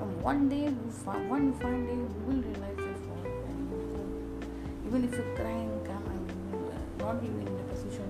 [0.00, 3.26] And one day, one fine day, you will realize your fault.
[4.86, 8.01] Even if you're crying, come and not even in a position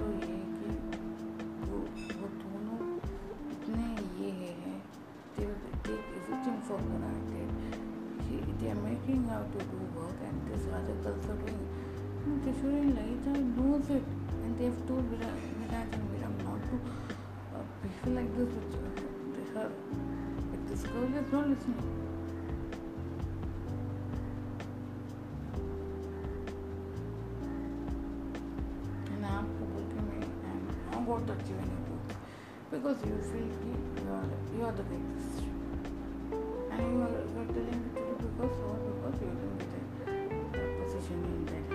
[0.00, 0.70] तो ये कि
[1.62, 1.78] वो
[2.20, 2.76] वो दोनों
[3.52, 3.88] इतने
[4.20, 4.54] ये है
[6.44, 7.50] टिंग फॉर ग्रांटेड
[8.20, 12.74] कि they are making how to do work and this are a consulting they should
[12.74, 16.78] in like I know it and they have told Viraj and Meera not to
[17.82, 19.74] behave like this which her
[20.54, 22.09] it is girl is not listening
[31.30, 31.62] Not touching
[32.72, 33.54] because you feel
[34.02, 35.46] you are you are the greatest
[36.72, 40.62] and you are, are telling it to do because what because you are doing the,
[40.82, 41.66] position in that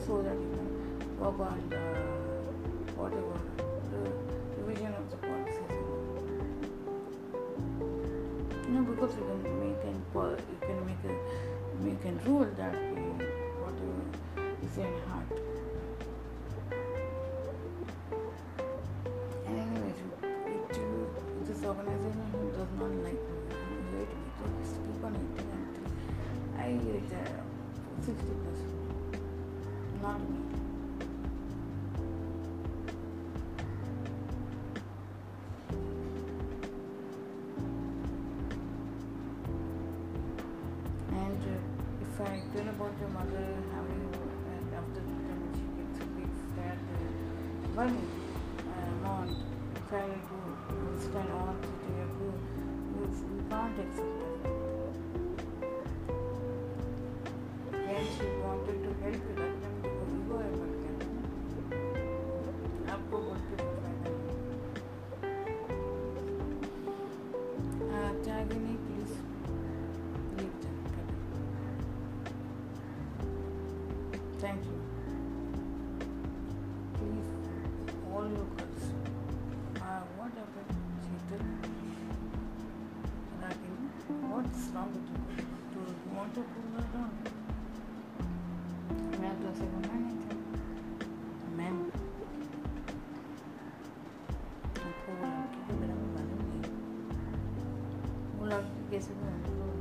[0.00, 0.68] so that you can
[1.20, 1.84] work on the
[2.96, 3.36] whatever
[3.92, 4.00] the
[4.62, 5.76] revision of the policies
[8.64, 9.98] you know because you can make an
[10.48, 11.14] you can make a
[11.84, 12.95] make a rule that
[43.00, 44.08] your mother having,
[44.52, 45.14] and after the
[45.54, 48.04] she gets big fat uh, money
[48.66, 49.30] uh, amount,
[49.76, 52.40] if I do stand on to their group,
[52.96, 53.04] you,
[53.36, 54.15] you can't accept
[84.54, 85.14] İstanbul'da
[85.72, 86.12] durdum.
[86.20, 87.10] Ortaokullardan
[89.20, 90.14] Mem da sefer neydi?
[91.56, 91.76] Mem.
[95.06, 96.34] Pulang, kita berapa kali?
[98.38, 99.75] Pulang, kita sebenarnya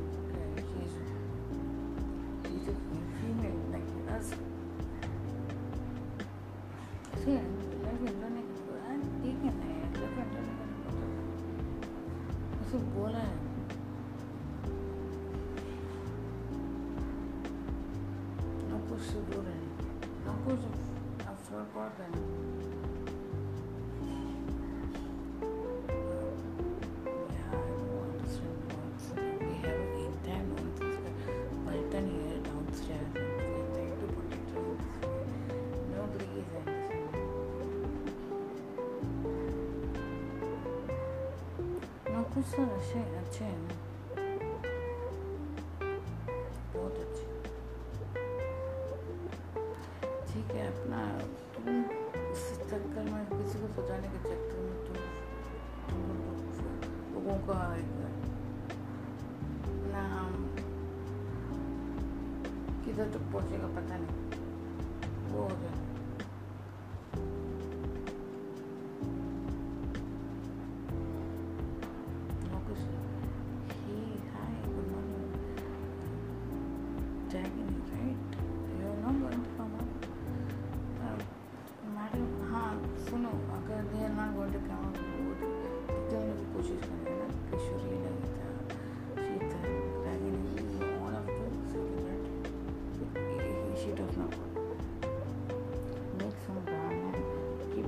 [42.46, 43.76] तो अच्छे अच्छे हैं ना
[46.74, 47.26] बहुत अच्छे
[50.28, 51.00] ठीक है अपना
[51.56, 51.80] तुम
[52.32, 54.98] इस चक्कर में किसी को सजाने के चक्कर में तुम
[55.90, 56.04] तुम
[57.16, 57.60] लोगों का
[59.96, 60.38] नाम
[62.86, 64.25] किधर तक पहुंचेगा पता नहीं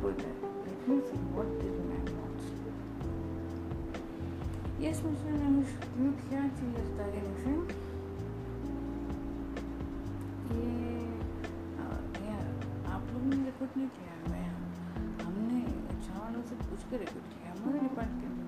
[0.07, 0.35] good man.
[0.65, 2.45] Let me see what this man wants.
[4.79, 5.33] Yes, Mr.
[5.41, 7.61] Namish, you can't see your star anything.
[10.55, 10.69] ये
[12.93, 14.47] आप लोगों ने रिकॉर्ड नहीं किया मैं
[15.25, 15.61] हमने
[15.93, 18.46] अच्छा वालों से पूछ के रिकॉर्ड किया हमारे department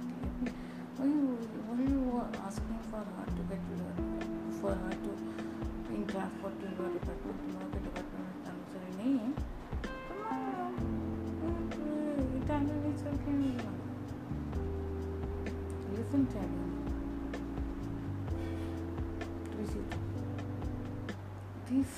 [21.68, 21.92] this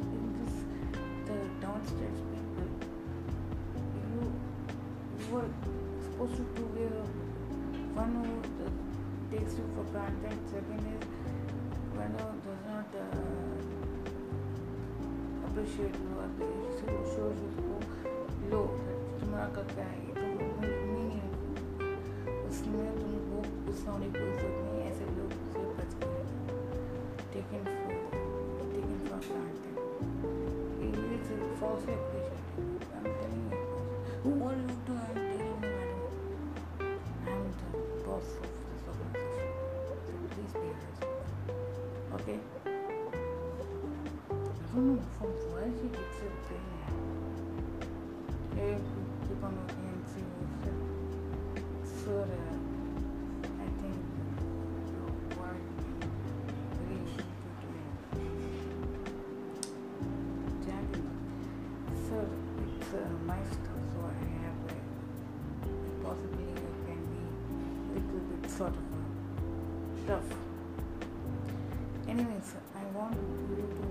[0.00, 0.54] in this
[1.28, 2.68] the downstairs people.
[4.00, 4.22] You
[5.18, 5.50] you were
[6.04, 7.04] supposed to do your
[8.00, 8.28] one who
[9.36, 10.38] takes you for granted.
[10.50, 11.04] Second is
[11.98, 13.06] one who does not uh,
[15.48, 16.28] appreciate you or
[17.14, 17.50] shows you
[18.50, 18.68] low.
[19.20, 20.26] तुम्हारा का क्या है ये तो
[20.94, 21.26] meaning
[22.50, 24.18] इसमें तुमको गुस्सा होने की
[31.77, 32.18] is
[68.59, 70.29] sort of tough.
[72.09, 73.88] Anyways, I want you to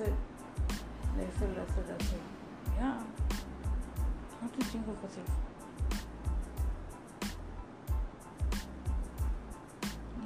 [0.00, 0.16] lesser,
[1.18, 2.16] lesser, lesser, lesser.
[2.78, 3.02] Yeah.
[4.40, 5.30] What do you think of yourself?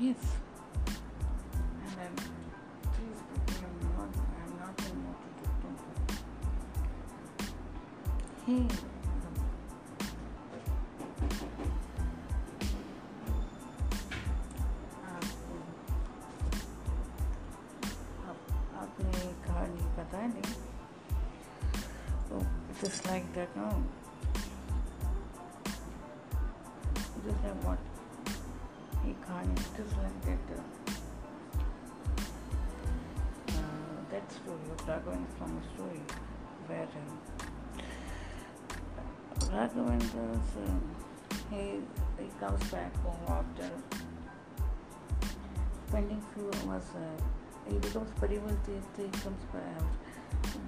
[0.01, 0.44] Yes.
[23.57, 23.61] Oh.
[23.61, 23.85] No.
[27.25, 27.79] Just like what?
[29.05, 29.57] He can't.
[29.57, 30.45] Just like that.
[33.49, 36.03] Uh, that story, of Raghavendra from a story
[36.67, 37.15] where uh,
[39.47, 40.79] Raghavendra, uh,
[41.51, 41.63] he,
[42.19, 43.71] he comes back home after
[45.89, 46.89] spending few hours.
[46.95, 46.99] Uh,
[47.71, 49.83] he becomes Parival Tirtha, he comes back.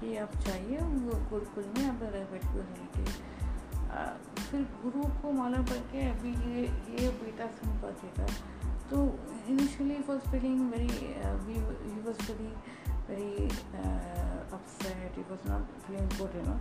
[0.00, 0.80] कि आप चाहिए
[1.30, 3.34] गुरुकुल में अब rebate को नहीं के
[4.42, 8.26] फिर गुरु को मालूम पड़ के अभी ये ये बेटा संपत्ति का
[8.90, 8.98] तो
[9.48, 10.88] initially was feeling very
[11.54, 12.52] you was feeling
[13.08, 13.48] very
[14.56, 16.54] upset you was not feeling good you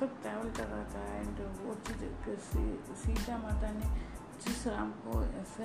[0.00, 4.07] सब ट्रैवल कर रहा था एंड वो चीज़ सीता माता ने
[4.44, 5.64] जिस राम को ऐसे,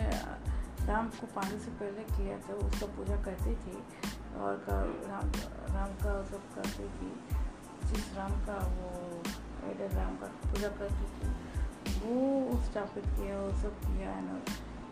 [0.88, 3.76] राम को पाने से पहले किया था उसका पूजा करती थी
[4.38, 4.78] और का,
[5.09, 5.32] राम
[5.76, 7.11] राम का सब करती थी।
[7.89, 8.89] जिस राम का वो,
[9.69, 11.30] एडर राम का पूजा करती थी,
[11.99, 14.39] वो स्थापित किया वो सब किया है ना।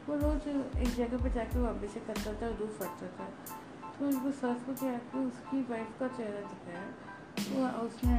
[0.07, 3.29] वो रोज़ एक जगह पे जाके वो अभिषेक करता था और दूध फटता था।
[3.97, 6.86] तो उसको सरस्वती कि उसकी वाइफ का चेहरा दिखाया
[7.32, 8.15] तो उसने,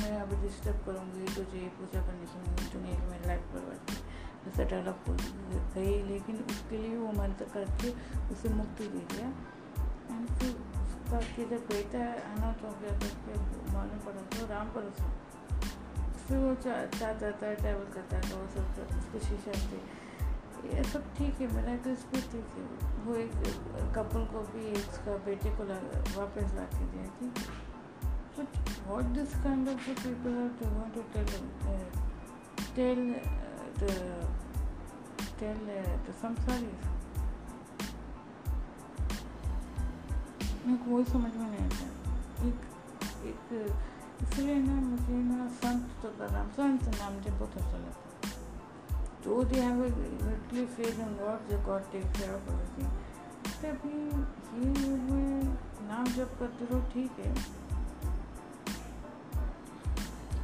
[0.00, 3.80] मैं अभी डिस्टर्ब करूँगी, तुझे पूजा करने सुनूँगी तूने मेरी लाइफ बर्बाद
[4.44, 5.14] जैसे डेवलप हो
[5.74, 7.90] गई लेकिन उसके लिए वो मंत्र करके
[8.32, 9.28] उसे मुक्ति दे दिया।
[10.10, 10.50] एंड फिर
[10.82, 13.36] उसका कि जब बेटा अनाथ हो गया तो फिर
[13.74, 15.08] मालूम पड़ा तो राम भरोसा
[16.28, 19.80] फिर वो चाह चाहता था ट्रैवल करता था वो सब उसकी शीशा थी।
[20.68, 22.64] ये सब ठीक है मेरा तो इस पर ठीक है।
[23.04, 23.32] वो एक
[23.96, 25.80] कपल को भी उसका बेटे को ला
[26.18, 27.32] वापस ला के दिया
[28.34, 28.46] But
[28.88, 31.30] what this kind of people are to want to tell
[31.70, 31.88] uh,
[32.76, 33.00] tell
[33.82, 34.26] uh,
[35.38, 36.88] tell uh, the samsaris?
[40.66, 41.86] मेरे को वही समझ में नहीं आता
[42.48, 42.60] एक
[43.24, 43.76] एक
[44.22, 48.28] इसलिए ना मुझे ना संत तो का नाम संत नाम जब बहुत अच्छा लगता
[49.24, 52.90] जो they have literally faith in God जो God take care of everything
[53.62, 53.98] तभी
[54.60, 55.44] ये में
[55.88, 57.34] नाम जब करते रहो ठीक है.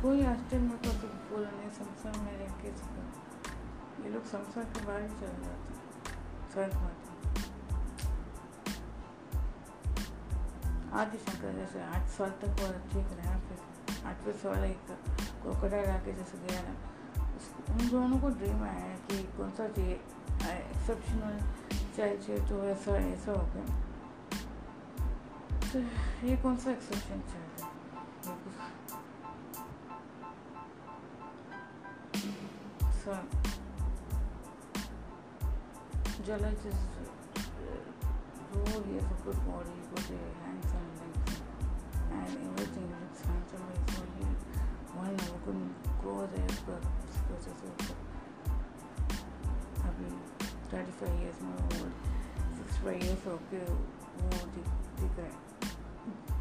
[0.03, 2.71] कोई हॉस्टल में तो कुछ बोला नहीं संसार में रह के
[4.07, 5.75] ये लोग संसार के बाहर ही चले जाते
[6.55, 7.05] सर्च मारते
[10.99, 13.59] आदि शंकर जैसे आठ साल तक वो ठीक रहा फिर
[14.07, 14.79] आठवें साल एक
[15.43, 16.75] क्रोकोडाइल आके जैसे गया ना
[17.75, 20.01] उन दोनों को ड्रीम आया है कि कौन सा चाहिए
[20.53, 21.39] एक्सेप्शनल
[21.97, 23.65] चाइल्ड चाहिए तो ऐसा ऐसा हो गया।
[25.73, 25.79] तो
[26.27, 27.67] ये कौन सा एक्सेप्शन चाइल्ड है
[32.27, 32.33] ये
[33.25, 33.46] कुछ
[36.27, 36.75] Jalaj is
[38.53, 40.09] role he has a good body, good
[40.43, 41.39] handsome legs,
[42.11, 43.63] and everything looks handsome.
[43.95, 44.27] So he
[44.99, 45.63] one never could
[46.03, 46.79] grow there for
[47.29, 47.95] process of
[49.85, 50.19] I've been
[50.69, 51.95] 35 years more old,
[52.57, 53.41] 65 years old,
[54.19, 54.47] more
[54.99, 55.31] bigger.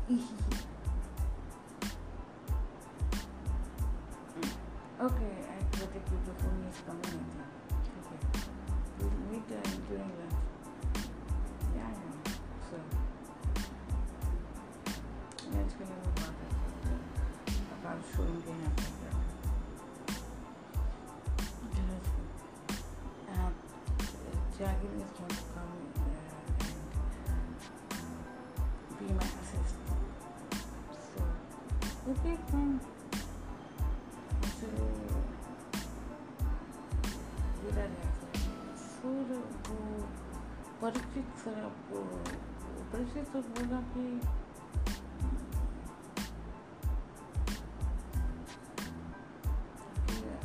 [5.06, 7.55] okay, I predict the phone is coming
[9.36, 10.12] week that I'm doing.
[11.76, 11.92] Yeah,
[12.70, 12.76] So,
[15.52, 16.54] yeah, it's going to be perfect.
[17.82, 18.54] About showing you
[23.28, 23.56] how to
[24.58, 25.55] Jagged is not
[41.46, 42.00] sir आपको
[42.92, 44.04] परिचित sir बोला कि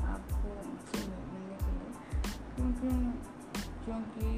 [0.06, 0.50] आपको
[0.96, 1.92] मिलने के लिए
[2.56, 2.90] क्योंकि
[3.84, 4.34] क्योंकि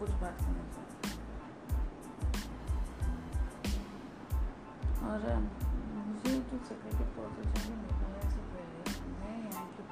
[0.00, 1.14] कुछ बात करना चाहते
[5.08, 5.26] और
[6.04, 9.88] मुझे तो सेक्रेटरी प्रोफेसर में निकलने से पहले मैं यहाँ की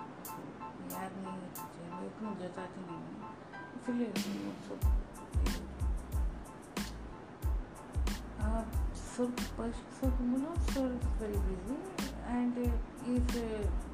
[0.95, 3.35] याद नहीं है चीज़ें मैं इतनी जताती नहीं हूँ
[3.77, 5.05] इसलिए मुझसे
[9.16, 11.76] आप सब फर्स्ट सब बोलो sir is very busy
[12.30, 13.85] and if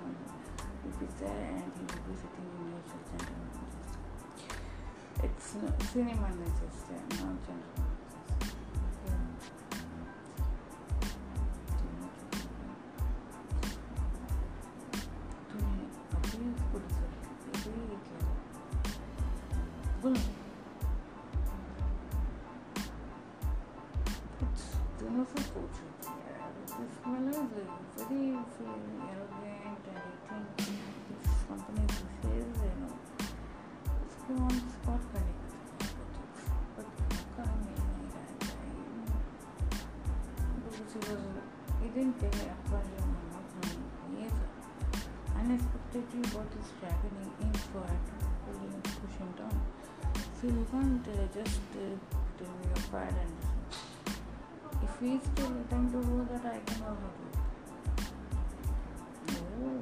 [0.04, 0.16] on
[1.20, 2.82] there and he will be sitting in your.
[5.24, 6.78] It's no, senior managers,
[7.20, 7.38] not
[25.08, 26.07] general the
[26.78, 28.78] this is very, very
[29.10, 30.78] arrogant and I think
[31.10, 32.94] this company is says, you know,
[34.28, 35.42] he wants spot connect
[36.76, 37.82] But how come in
[40.70, 41.24] Because he was,
[41.82, 43.48] he didn't tell me about him or not,
[44.22, 44.36] yes.
[45.34, 47.90] Unexpectedly what is happening in for
[48.46, 49.58] pulling pushing down.
[50.40, 51.98] So you can't uh, just uh,
[52.70, 53.57] your me and
[55.00, 57.28] if he's still trying to do that, I can also do.
[59.62, 59.82] No.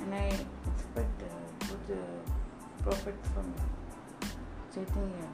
[0.00, 1.26] And I expect uh,
[1.66, 3.52] good uh, profit from
[4.72, 5.28] Chaitanya,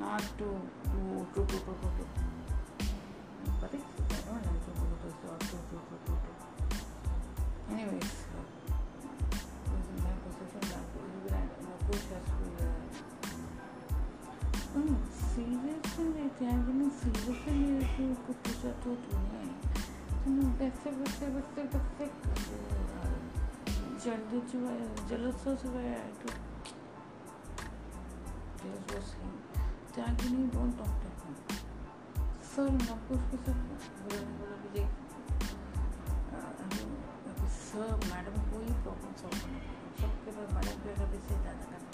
[0.00, 2.04] not to do to to to to to.
[3.60, 3.78] But I
[4.24, 6.30] don't like to do this or to to to to to.
[7.70, 8.46] Anyways, uh,
[9.36, 10.64] is my position
[11.34, 12.33] my push has
[15.94, 18.50] Assolutamente, anche non si può prendere più tutto
[18.82, 19.78] tutto niente.
[20.24, 22.06] Sono perse, perse, बैठे बैठे
[24.02, 24.78] जल्दी जो है
[25.08, 25.42] jealous
[25.74, 26.28] गया है तो
[28.62, 29.62] jealous हो गई
[29.94, 31.28] जाके नहीं बोल डॉक्टर को।
[32.50, 33.44] सर मैं कुछ कुछ
[34.02, 34.88] बोला बोला कि देख
[37.62, 39.58] सर मैडम कोई प्रॉब्लम सॉल्व करना
[40.00, 41.93] सबके पास मैडम के अगर इससे जाना करना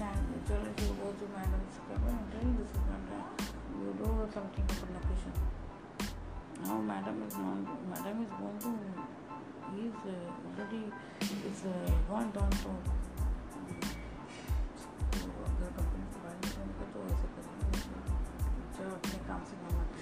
[0.00, 3.20] and children should go to madam subscriber and tell this is not a
[3.78, 5.32] you do something for location.
[6.64, 8.72] Now madam is not madam is going to
[9.74, 10.82] he is uh, already
[11.50, 12.72] is uh, gone down to
[15.58, 17.78] अगर company से बाहर निकलेंगे तो ऐसे करेंगे
[18.76, 19.98] जो अपने काम से काम आते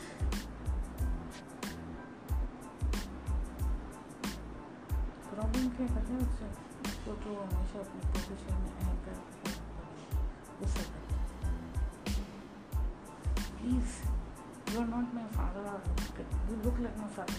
[5.31, 6.47] प्रॉब्लम क्या करते हैं उससे
[6.91, 9.17] उसको तो हमेशा अपने प्रोफेशन में है कर
[13.61, 14.01] Please,
[14.73, 15.81] you are not my father
[16.49, 17.35] you look like my father.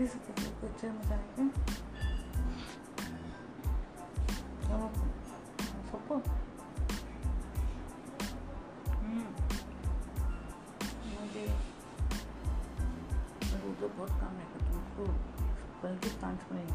[0.00, 0.32] this is a
[0.62, 1.42] good gem that I
[13.96, 15.04] बहुत काम है तुमको
[15.82, 16.70] बल्कि पाँच minute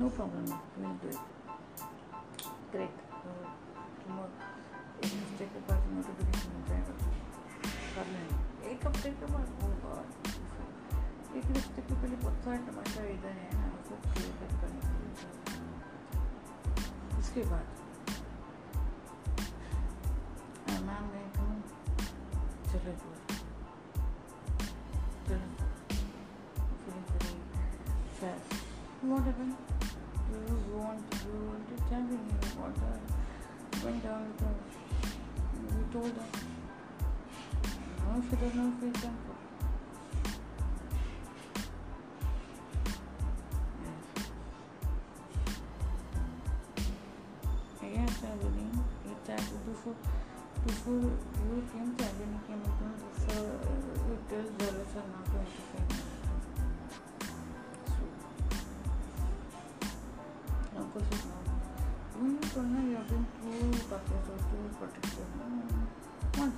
[0.00, 0.44] no problem
[0.76, 1.20] will do it
[2.72, 2.97] great
[12.47, 15.13] के पहले बहुत सारे टमाटर इधर है ना उसको क्लियर करने के लिए
[17.19, 17.67] उसके बाद
[20.87, 21.57] मैम मैं कहूँ
[22.71, 22.93] चलो
[25.27, 25.47] चलो
[26.85, 27.35] feeling very
[28.19, 28.39] sad
[29.11, 29.55] what happened
[30.31, 32.17] you want you want to tell me
[32.61, 32.97] what uh,
[33.85, 34.55] went down with her
[35.75, 36.29] you told her
[37.99, 39.36] no she does not feel thankful
[50.88, 53.44] Evelyn came upon this uh,
[54.08, 55.84] it is jealous and not going to say
[60.72, 61.44] so of course it's not
[62.16, 65.28] when you told her you have been too cautious or too protective
[66.40, 66.56] what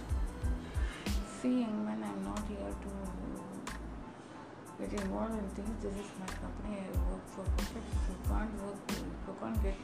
[1.43, 2.91] seeing when I'm not here to
[4.79, 8.55] get involved in things this is my company I work for profit if you can't
[8.63, 9.75] work you can't get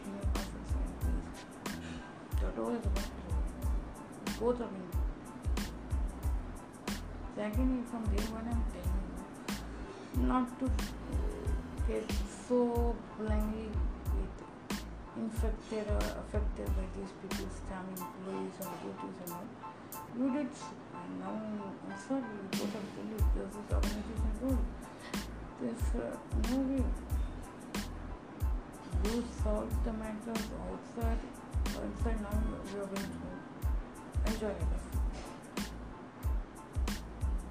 [4.40, 4.86] both of you.
[7.36, 9.02] Secondly, from day one, I'm telling
[10.16, 10.70] you not to
[11.88, 12.10] get
[12.48, 13.68] so blindly
[15.16, 19.48] infected or affected by these people's charming employees and duties and all.
[20.16, 23.26] You did, and now I'm sorry, you both have to leave.
[23.34, 24.62] There's this organization rule.
[25.60, 26.16] There's uh,
[26.56, 26.84] way.
[29.04, 31.20] You solve the matters outside,
[31.76, 33.35] outside now you're going to
[34.26, 34.86] enjoy your life.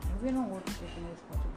[0.06, 1.56] And we know what taking responsibility.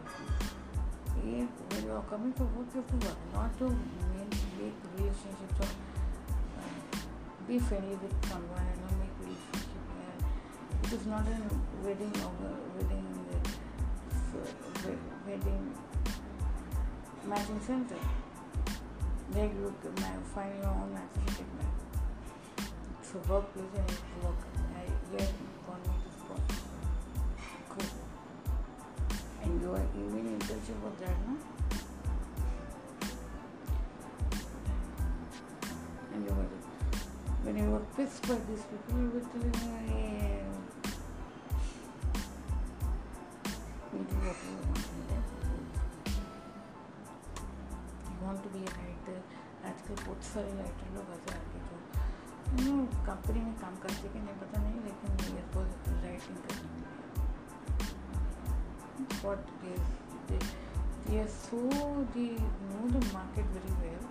[1.18, 3.66] If when you are coming to work, you have to work, not to
[4.14, 6.68] make, relationships or uh,
[7.46, 9.82] be friendly with someone and not make relationship.
[9.98, 10.18] And
[10.86, 11.38] it is not a
[11.84, 13.08] wedding or a wedding
[14.34, 14.90] uh,
[15.26, 15.74] wedding
[17.26, 18.00] matching center.
[19.34, 21.46] Like you can find your own matching.
[23.00, 24.57] It's a workplace and it's work.
[25.10, 25.32] Yes,
[25.66, 25.90] gone to.
[27.70, 27.86] Cool.
[29.42, 31.36] And you are even internship of that, no?
[36.12, 36.48] And you were
[37.44, 40.42] when you were pissed by these people, you were telling me, hey,
[43.94, 45.30] you do what you want in life.
[48.04, 49.20] You want to be a writer.
[49.68, 52.74] आजकल बहुत सारे writer लोग ऐसे आके जो
[53.06, 54.77] company में काम करते कि नहीं पता नहीं
[59.22, 59.38] what
[59.72, 59.80] is
[60.28, 60.38] they,
[61.06, 61.58] they are so
[62.14, 62.34] they
[62.68, 64.04] know the market very well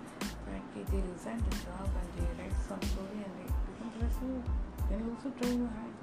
[0.48, 4.44] that they resign the job and they write some story and they become successful
[4.90, 5.96] you also try your hand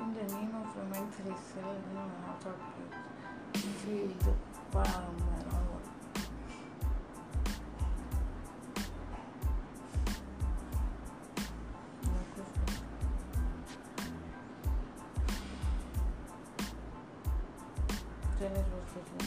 [0.00, 2.08] in the name of romance they sell you know
[2.42, 4.34] sort of feel the
[4.72, 5.35] palm
[18.46, 19.26] and was a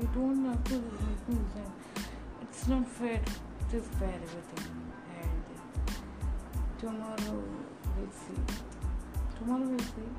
[0.00, 0.80] you don't have to me
[1.28, 1.72] resign.
[2.42, 3.20] It's not fair.
[3.72, 4.92] Is fair everything.
[5.20, 5.44] And
[6.78, 7.44] tomorrow
[7.96, 8.40] we'll see.
[9.38, 10.10] Tomorrow we'll see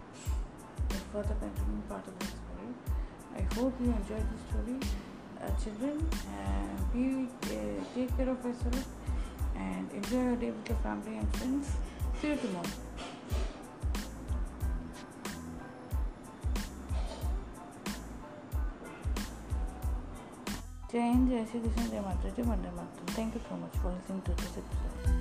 [0.89, 2.69] the further continuing part of the story.
[3.35, 4.79] I hope you enjoyed the story
[5.63, 8.85] children uh, and be uh, take care of yourself
[9.55, 11.71] and enjoy your day with your family and friends
[12.21, 12.77] see you tomorrow
[20.91, 23.09] Jai Hind, Jai Shri Krishna, Jai Mataji, Vande Mataram.
[23.09, 25.18] Thank you so much for listening to this episode.